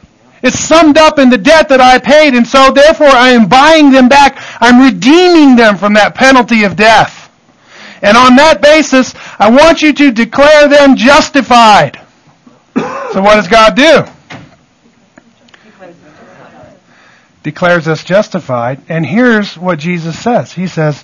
[0.42, 3.92] It's summed up in the debt that I paid, and so therefore I am buying
[3.92, 4.38] them back.
[4.62, 7.32] I'm redeeming them from that penalty of death.
[8.02, 12.02] And on that basis, I want you to declare them justified.
[12.76, 14.04] So what does God do?
[17.44, 18.82] Declares us justified.
[18.90, 20.52] And here's what Jesus says.
[20.52, 21.04] He says,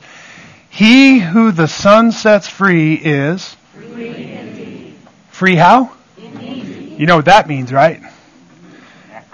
[0.69, 4.95] He who the Son sets free is free,
[5.31, 5.91] free how?
[6.17, 8.01] You know what that means, right?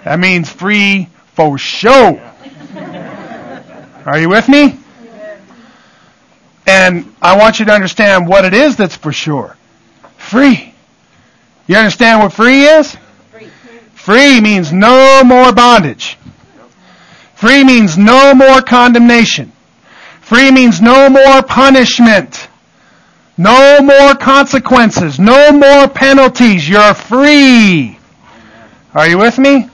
[0.04, 2.20] That means free for show.
[4.04, 4.78] Are you with me?
[6.66, 9.56] And I want you to understand what it is that's for sure.
[10.16, 10.72] Free.
[11.66, 12.96] You understand what free is?
[13.32, 13.50] Free.
[13.94, 16.16] Free means no more bondage.
[17.36, 19.52] Free means no more condemnation.
[20.22, 22.48] Free means no more punishment.
[23.36, 25.20] No more consequences.
[25.20, 26.66] No more penalties.
[26.66, 27.98] You're free.
[28.94, 29.68] Are you with me?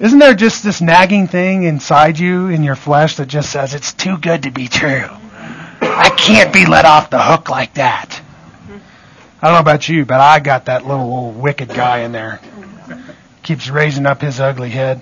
[0.00, 3.92] Isn't there just this nagging thing inside you, in your flesh, that just says, it's
[3.92, 5.08] too good to be true?
[5.80, 8.20] I can't be let off the hook like that.
[9.40, 12.40] I don't know about you, but I got that little old wicked guy in there.
[13.44, 15.00] Keeps raising up his ugly head.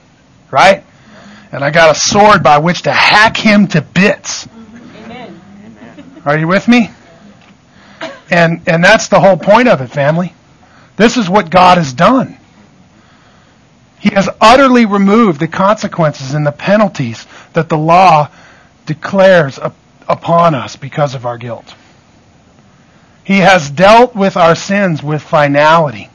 [0.50, 0.84] Right?
[1.52, 4.48] And I got a sword by which to hack him to bits.
[5.02, 5.40] Amen.
[6.24, 6.90] Are you with me?
[8.30, 10.32] And and that's the whole point of it, family.
[10.96, 12.36] This is what God has done.
[13.98, 18.30] He has utterly removed the consequences and the penalties that the law
[18.86, 19.58] declares
[20.08, 21.74] upon us because of our guilt.
[23.24, 26.08] He has dealt with our sins with finality.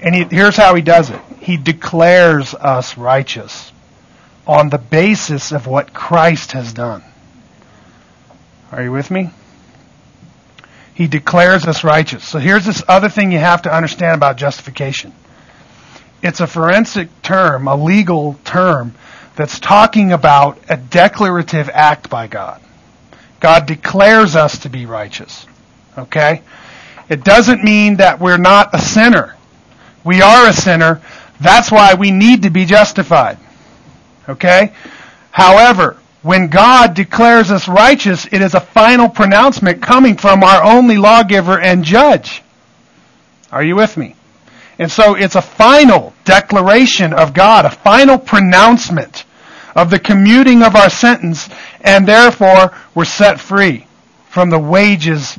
[0.00, 1.20] And he, here's how he does it.
[1.40, 3.72] He declares us righteous
[4.48, 7.04] on the basis of what Christ has done.
[8.72, 9.30] Are you with me?
[10.94, 12.26] He declares us righteous.
[12.26, 15.12] So here's this other thing you have to understand about justification.
[16.22, 18.94] It's a forensic term, a legal term,
[19.36, 22.60] that's talking about a declarative act by God.
[23.38, 25.46] God declares us to be righteous.
[25.96, 26.42] Okay?
[27.08, 29.36] It doesn't mean that we're not a sinner.
[30.02, 31.00] We are a sinner.
[31.40, 33.38] That's why we need to be justified.
[34.28, 34.72] Okay?
[35.30, 40.98] However, when God declares us righteous, it is a final pronouncement coming from our only
[40.98, 42.42] lawgiver and judge.
[43.50, 44.14] Are you with me?
[44.78, 49.24] And so it's a final declaration of God, a final pronouncement
[49.74, 51.48] of the commuting of our sentence,
[51.80, 53.86] and therefore we're set free
[54.28, 55.38] from the wages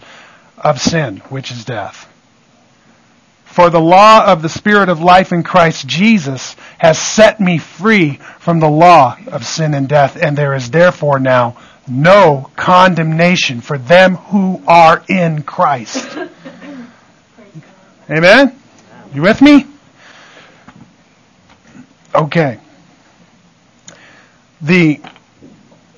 [0.57, 2.08] of sin, which is death.
[3.49, 8.19] For the law of the Spirit of life in Christ Jesus has set me free
[8.39, 13.79] from the law of sin and death, and there is therefore now no condemnation for
[13.79, 16.07] them who are in Christ.
[18.09, 18.55] Amen?
[19.13, 19.65] You with me?
[22.13, 22.59] Okay.
[24.61, 25.01] The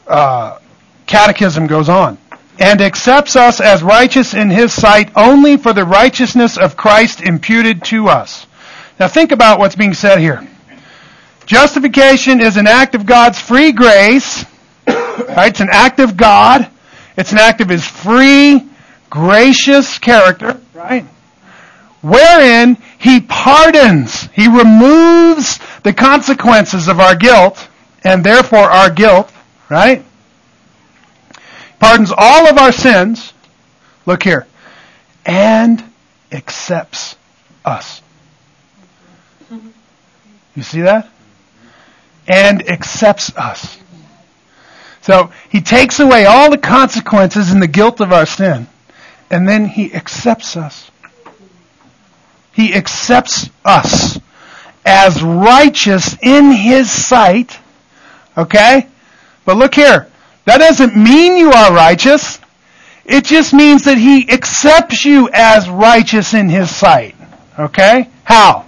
[0.08, 0.60] uh,
[1.06, 2.18] catechism goes on
[2.62, 7.84] and accepts us as righteous in his sight only for the righteousness of Christ imputed
[7.86, 8.46] to us.
[9.00, 10.48] Now think about what's being said here.
[11.48, 14.46] Justification is an act of God's free grace.
[14.88, 15.50] Right?
[15.50, 16.70] It's an act of God.
[17.18, 18.70] It's an act of his free,
[19.10, 21.06] gracious character, right?
[22.02, 27.68] Wherein he pardons, he removes the consequences of our guilt,
[28.04, 29.32] and therefore our guilt,
[29.70, 30.04] right?
[31.82, 33.34] Pardons all of our sins,
[34.06, 34.46] look here,
[35.26, 35.84] and
[36.32, 37.16] accepts
[37.66, 38.02] us.
[40.56, 41.10] You see that?
[42.28, 43.80] And accepts us.
[45.02, 48.68] So he takes away all the consequences and the guilt of our sin,
[49.32, 50.92] and then he accepts us.
[52.54, 54.20] He accepts us
[54.86, 57.58] as righteous in his sight.
[58.38, 58.88] Okay?
[59.46, 60.11] But look here.
[60.46, 62.40] That doesn't mean you are righteous.
[63.06, 67.16] It just means that He accepts you as righteous in His sight.
[67.58, 68.10] Okay?
[68.24, 68.66] How?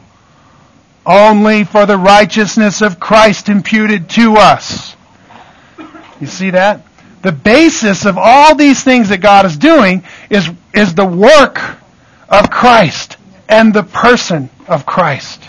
[1.06, 4.96] Only for the righteousness of Christ imputed to us.
[6.20, 6.86] You see that?
[7.22, 11.60] The basis of all these things that God is doing is, is the work
[12.30, 13.18] of Christ
[13.50, 15.42] and the person of Christ.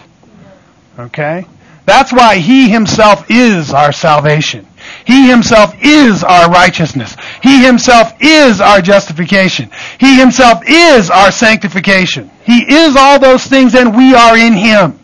[0.99, 1.47] Okay?
[1.87, 4.67] That's why He Himself is our salvation.
[5.07, 7.17] He himself is our righteousness.
[7.43, 9.71] He himself is our justification.
[9.99, 12.31] He himself is our sanctification.
[12.45, 14.99] He is all those things and we are in him.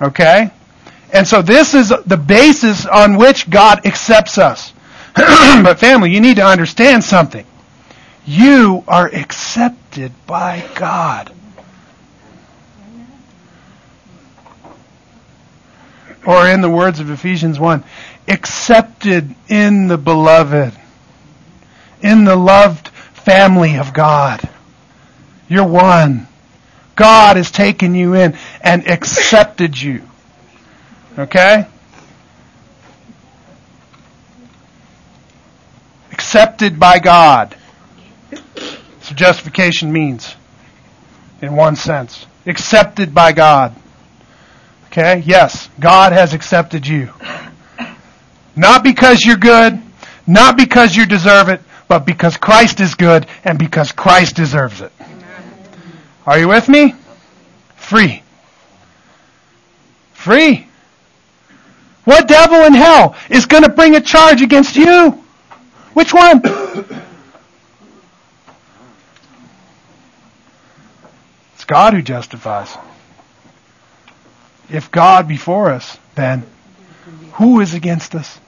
[0.00, 0.50] Okay?
[1.12, 4.72] And so this is the basis on which God accepts us.
[5.14, 7.44] but family, you need to understand something.
[8.24, 11.32] You are accepted by God.
[16.26, 17.82] Or in the words of Ephesians 1,
[18.28, 20.72] accepted in the beloved,
[22.02, 24.40] in the loved family of God.
[25.48, 26.26] You're one.
[26.96, 30.02] God has taken you in and accepted you.
[31.18, 31.66] Okay?
[36.12, 37.56] Accepted by God.
[39.02, 40.34] So justification means,
[41.40, 42.26] in one sense.
[42.46, 43.74] Accepted by God.
[44.86, 45.22] Okay?
[45.26, 47.12] Yes, God has accepted you.
[48.60, 49.80] Not because you're good,
[50.26, 54.92] not because you deserve it, but because Christ is good and because Christ deserves it.
[56.26, 56.94] Are you with me?
[57.76, 58.22] Free.
[60.12, 60.66] Free.
[62.04, 65.12] What devil in hell is going to bring a charge against you?
[65.94, 66.42] Which one?
[71.54, 72.76] it's God who justifies.
[74.68, 76.44] If God be for us, then
[77.32, 78.38] who is against us?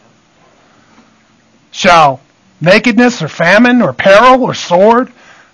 [1.73, 2.21] Shall
[2.61, 5.13] nakedness or famine or peril or sword,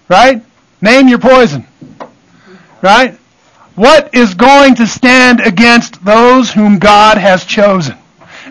[0.08, 0.44] right?
[0.82, 1.66] Name your poison,
[2.82, 3.18] right?
[3.74, 7.96] What is going to stand against those whom God has chosen?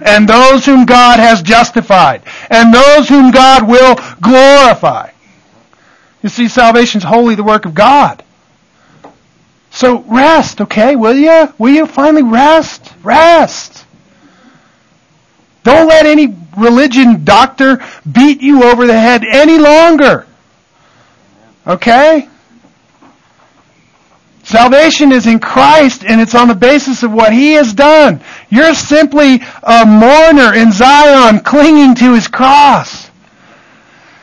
[0.01, 2.21] And those whom God has justified?
[2.49, 5.11] And those whom God will glorify?
[6.21, 8.23] You see, salvation's wholly the work of God.
[9.69, 11.53] So rest, okay, will you?
[11.57, 12.93] Will you finally rest?
[13.03, 13.85] Rest.
[15.67, 20.25] Don't let any religion doctor beat you over the head any longer.
[21.67, 22.29] Okay?
[24.45, 28.21] Salvation is in Christ and it's on the basis of what He has done.
[28.49, 33.11] You're simply a mourner in Zion clinging to His cross.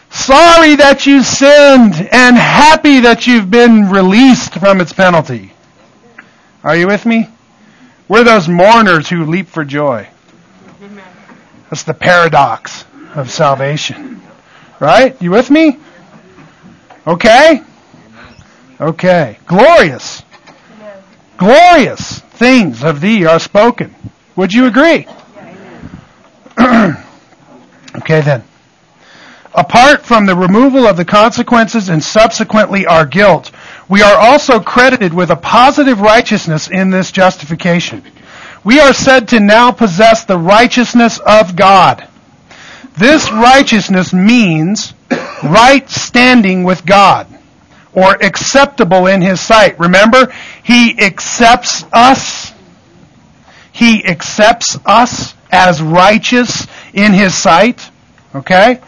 [0.09, 5.53] Sorry that you sinned and happy that you've been released from its penalty.
[6.63, 7.29] Are you with me?
[8.09, 10.09] We're those mourners who leap for joy.
[11.71, 12.85] That's the paradox
[13.15, 14.21] of salvation.
[14.81, 15.21] Right?
[15.21, 15.79] You with me?
[17.07, 17.63] Okay?
[18.81, 19.39] Okay.
[19.47, 20.23] Glorious.
[21.37, 23.95] Glorious things of thee are spoken.
[24.37, 25.07] Would you agree?
[26.59, 28.45] okay then.
[29.55, 33.53] Apart from the removal of the consequences and subsequently our guilt,
[33.89, 38.03] we are also credited with a positive righteousness in this justification.
[38.65, 42.09] We are said to now possess the righteousness of God.
[42.97, 44.95] This righteousness means
[45.43, 47.27] right standing with God
[47.93, 49.79] or acceptable in His sight.
[49.79, 52.53] Remember, He accepts us.
[53.71, 57.91] He accepts us as righteous in His sight.
[58.35, 58.81] Okay?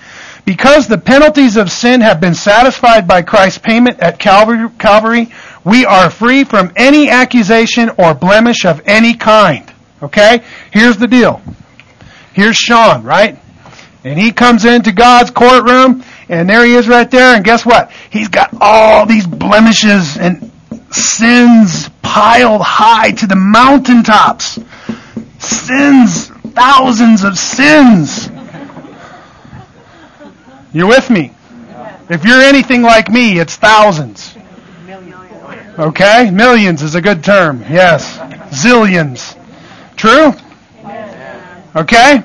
[0.46, 5.32] Because the penalties of sin have been satisfied by Christ's payment at Calvary, Calvary,
[5.66, 9.70] we are free from any accusation or blemish of any kind.
[10.00, 10.44] Okay?
[10.70, 11.42] Here's the deal.
[12.34, 13.36] Here's Shaan, right?
[14.04, 17.90] And he comes into God's courtroom, and there he is right there, and guess what?
[18.10, 20.52] He's got all these blemishes and
[20.92, 24.60] sins piled high to the mountaintops.
[25.40, 28.30] Sins, thousands of sins.
[30.72, 31.32] You're with me?
[32.08, 34.36] If you're anything like me, it's thousands.
[35.78, 36.30] Okay?
[36.30, 37.62] Millions is a good term.
[37.68, 38.18] Yes.
[38.50, 39.36] Zillions.
[39.96, 40.32] True?
[41.74, 42.22] Okay?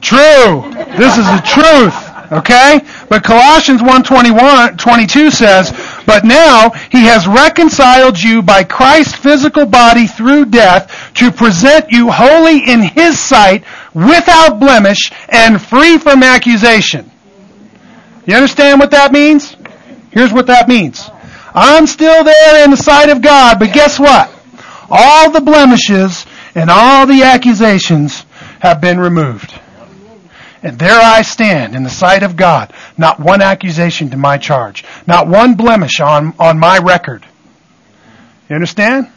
[0.00, 0.62] True.
[0.96, 2.10] This is the truth.
[2.32, 2.80] Okay?
[3.08, 5.72] But Colossians 1:21 22 says,
[6.06, 12.10] "But now he has reconciled you by Christ's physical body through death to present you
[12.10, 13.64] holy in his sight,
[13.94, 17.10] without blemish and free from accusation."
[18.26, 19.56] You understand what that means?
[20.12, 21.10] Here's what that means.
[21.54, 24.32] I'm still there in the sight of God, but guess what?
[24.90, 28.24] All the blemishes and all the accusations
[28.60, 29.58] have been removed.
[30.62, 32.72] And there I stand in the sight of God.
[32.98, 34.84] Not one accusation to my charge.
[35.06, 37.24] Not one blemish on, on my record.
[38.48, 39.08] You understand?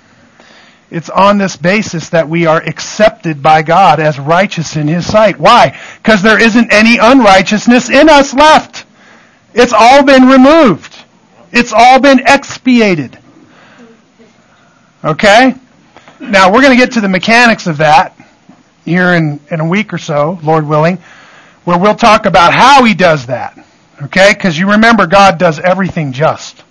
[0.90, 5.40] It's on this basis that we are accepted by God as righteous in His sight.
[5.40, 5.78] Why?
[5.98, 8.86] Because there isn't any unrighteousness in us left.
[9.54, 10.93] It's all been removed.
[11.54, 13.18] It's all been expiated.
[15.06, 15.56] Okay?
[16.20, 18.18] Now we're going to get to the mechanics of that
[18.84, 21.02] here in, in a week or so, Lord willing
[21.64, 23.58] where we'll talk about how he does that.
[24.02, 24.34] Okay?
[24.34, 26.64] Because you remember God does everything just.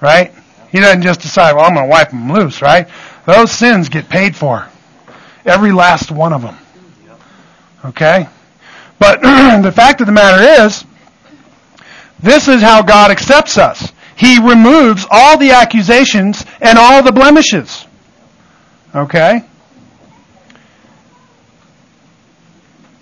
[0.00, 0.32] Right?
[0.70, 2.88] He doesn't just decide, well, I'm going to wipe them loose, right?
[3.26, 4.68] Those sins get paid for.
[5.46, 6.56] Every last one of them.
[7.84, 8.26] Okay?
[8.98, 9.20] But
[9.62, 10.84] the fact of the matter is,
[12.24, 13.92] this is how God accepts us.
[14.16, 17.84] He removes all the accusations and all the blemishes.
[18.94, 19.42] Okay?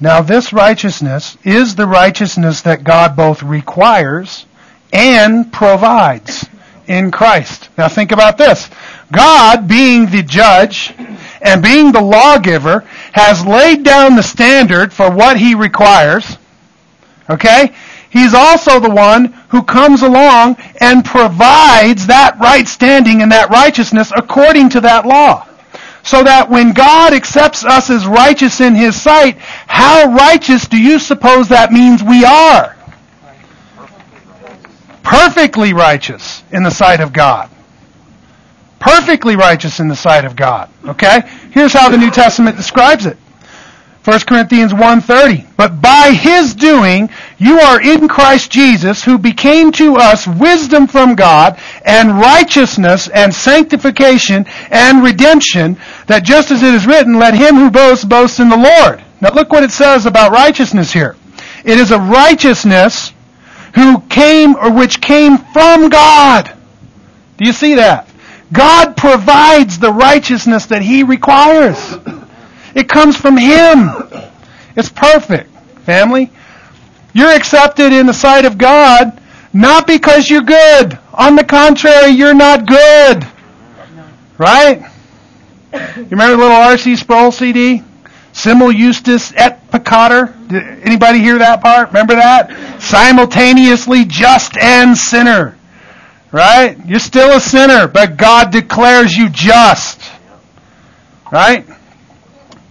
[0.00, 4.46] Now this righteousness is the righteousness that God both requires
[4.92, 6.44] and provides
[6.88, 7.68] in Christ.
[7.78, 8.68] Now think about this.
[9.12, 10.92] God, being the judge
[11.40, 12.80] and being the lawgiver,
[13.12, 16.38] has laid down the standard for what he requires.
[17.30, 17.72] Okay?
[18.12, 24.12] He's also the one who comes along and provides that right standing and that righteousness
[24.14, 25.48] according to that law
[26.02, 30.98] so that when God accepts us as righteous in His sight, how righteous do you
[30.98, 32.76] suppose that means we are?
[35.02, 37.48] Perfectly righteous in the sight of God.
[38.78, 40.68] Perfectly righteous in the sight of God.
[40.86, 41.22] Okay?
[41.50, 43.16] Here's how the New Testament describes it.
[44.05, 49.94] 1 Corinthians 1.30, But by his doing you are in Christ Jesus, who became to
[49.94, 55.76] us wisdom from God, and righteousness, and sanctification, and redemption,
[56.09, 59.05] that just as it is written, let him who boasts boast in the Lord.
[59.20, 61.14] Now look what it says about righteousness here.
[61.64, 63.12] It is a righteousness
[63.76, 66.53] who came, or which came from God.
[67.36, 68.09] Do you see that?
[68.53, 71.96] God provides the righteousness that he requires.
[72.74, 73.90] It comes from Him.
[74.76, 75.50] It's perfect,
[75.80, 76.30] family.
[77.12, 79.20] You're accepted in the sight of God
[79.52, 80.98] not because you're good.
[81.12, 83.26] On the contrary, you're not good.
[84.38, 84.82] Right?
[85.72, 86.96] You remember the little R.C.
[86.96, 87.82] Sproul CD?
[88.32, 90.48] Simul justus et peccator.
[90.48, 91.88] Did anybody hear that part?
[91.88, 92.80] Remember that?
[92.80, 95.58] Simultaneously just and sinner.
[96.30, 96.78] Right?
[96.86, 100.00] You're still a sinner, but God declares you just.
[101.30, 101.66] Right?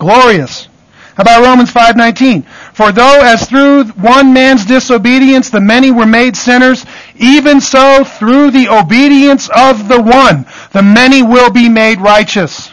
[0.02, 0.68] Glorious.
[1.14, 2.44] How about Romans 5:19?
[2.74, 6.88] For though as through one man's disobedience the many were made sinners,
[7.18, 12.72] even so through the obedience of the one the many will be made righteous.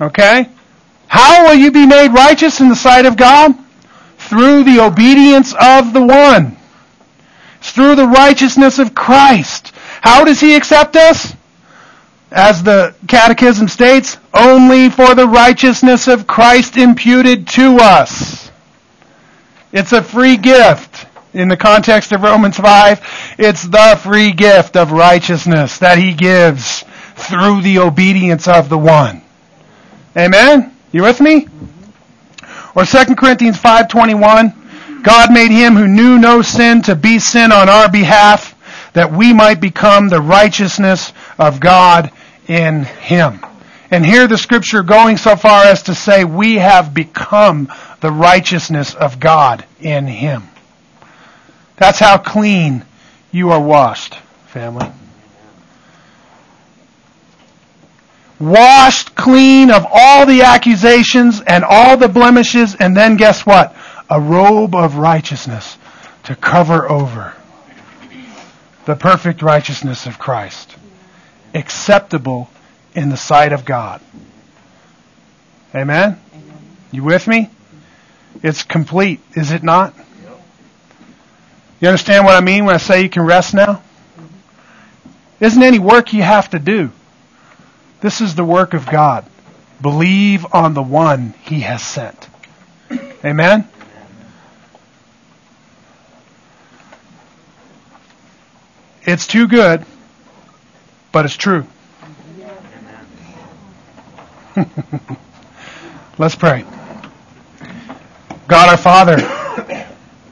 [0.00, 0.48] Okay?
[1.06, 3.54] How will you be made righteous in the sight of God?
[4.18, 6.56] Through the obedience of the one.
[7.60, 9.70] It's through the righteousness of Christ.
[10.00, 11.35] How does he accept us?
[12.30, 18.50] As the Catechism states, only for the righteousness of Christ imputed to us.
[19.72, 21.06] It's a free gift.
[21.32, 26.82] In the context of Romans 5, it's the free gift of righteousness that he gives
[27.14, 29.22] through the obedience of the one.
[30.16, 30.74] Amen?
[30.92, 31.46] You with me?
[32.74, 37.68] Or 2 Corinthians 5:21, God made him who knew no sin to be sin on
[37.68, 38.55] our behalf
[38.96, 42.10] that we might become the righteousness of God
[42.48, 43.44] in him.
[43.90, 47.70] And here the scripture going so far as to say we have become
[48.00, 50.44] the righteousness of God in him.
[51.76, 52.86] That's how clean
[53.32, 54.14] you are washed,
[54.46, 54.90] family.
[58.40, 63.76] Washed clean of all the accusations and all the blemishes, and then guess what?
[64.08, 65.76] A robe of righteousness
[66.24, 67.35] to cover over
[68.86, 70.74] the perfect righteousness of Christ
[71.52, 72.48] acceptable
[72.94, 74.00] in the sight of God.
[75.74, 76.18] Amen?
[76.92, 77.50] You with me?
[78.42, 79.94] It's complete, is it not?
[81.80, 83.82] You understand what I mean when I say you can rest now?
[85.40, 86.90] Isn't any work you have to do.
[88.00, 89.26] This is the work of God.
[89.82, 92.28] Believe on the one he has sent.
[93.24, 93.68] Amen?
[99.06, 99.86] It's too good
[101.16, 101.66] but it's true.
[106.18, 106.66] Let's pray.
[108.46, 109.16] God our Father,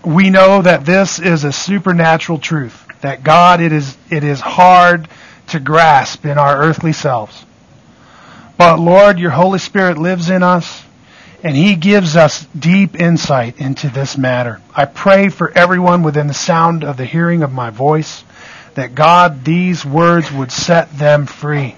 [0.04, 2.86] we know that this is a supernatural truth.
[3.00, 5.08] That God, it is, it is hard
[5.46, 7.46] to grasp in our earthly selves.
[8.58, 10.84] But Lord, your Holy Spirit lives in us
[11.42, 14.60] and He gives us deep insight into this matter.
[14.76, 18.22] I pray for everyone within the sound of the hearing of my voice
[18.74, 21.74] that God, these words would set them free.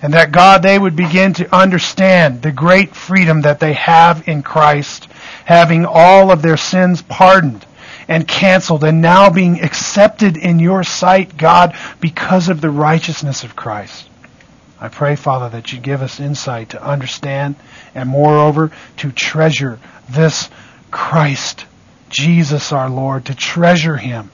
[0.00, 4.42] And that God, they would begin to understand the great freedom that they have in
[4.42, 5.08] Christ,
[5.44, 7.66] having all of their sins pardoned
[8.06, 13.56] and canceled and now being accepted in your sight, God, because of the righteousness of
[13.56, 14.08] Christ.
[14.80, 17.56] I pray, Father, that you give us insight to understand
[17.94, 20.48] and moreover to treasure this
[20.92, 21.66] Christ,
[22.08, 24.30] Jesus our Lord, to treasure him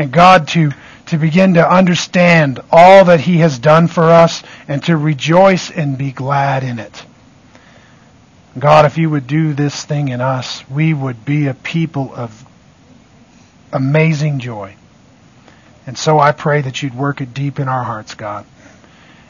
[0.00, 0.72] and God to,
[1.06, 5.98] to begin to understand all that He has done for us and to rejoice and
[5.98, 7.04] be glad in it.
[8.58, 12.46] God, if you would do this thing in us, we would be a people of
[13.74, 14.74] amazing joy.
[15.86, 18.46] And so I pray that you'd work it deep in our hearts, God,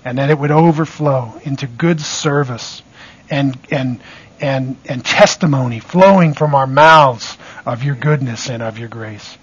[0.04, 2.82] and that it would overflow into good service
[3.28, 4.00] and, and,
[4.40, 9.36] and, and testimony flowing from our mouths of your goodness and of your grace.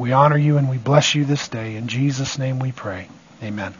[0.00, 1.76] We honor you and we bless you this day.
[1.76, 3.10] In Jesus' name we pray.
[3.42, 3.74] Amen.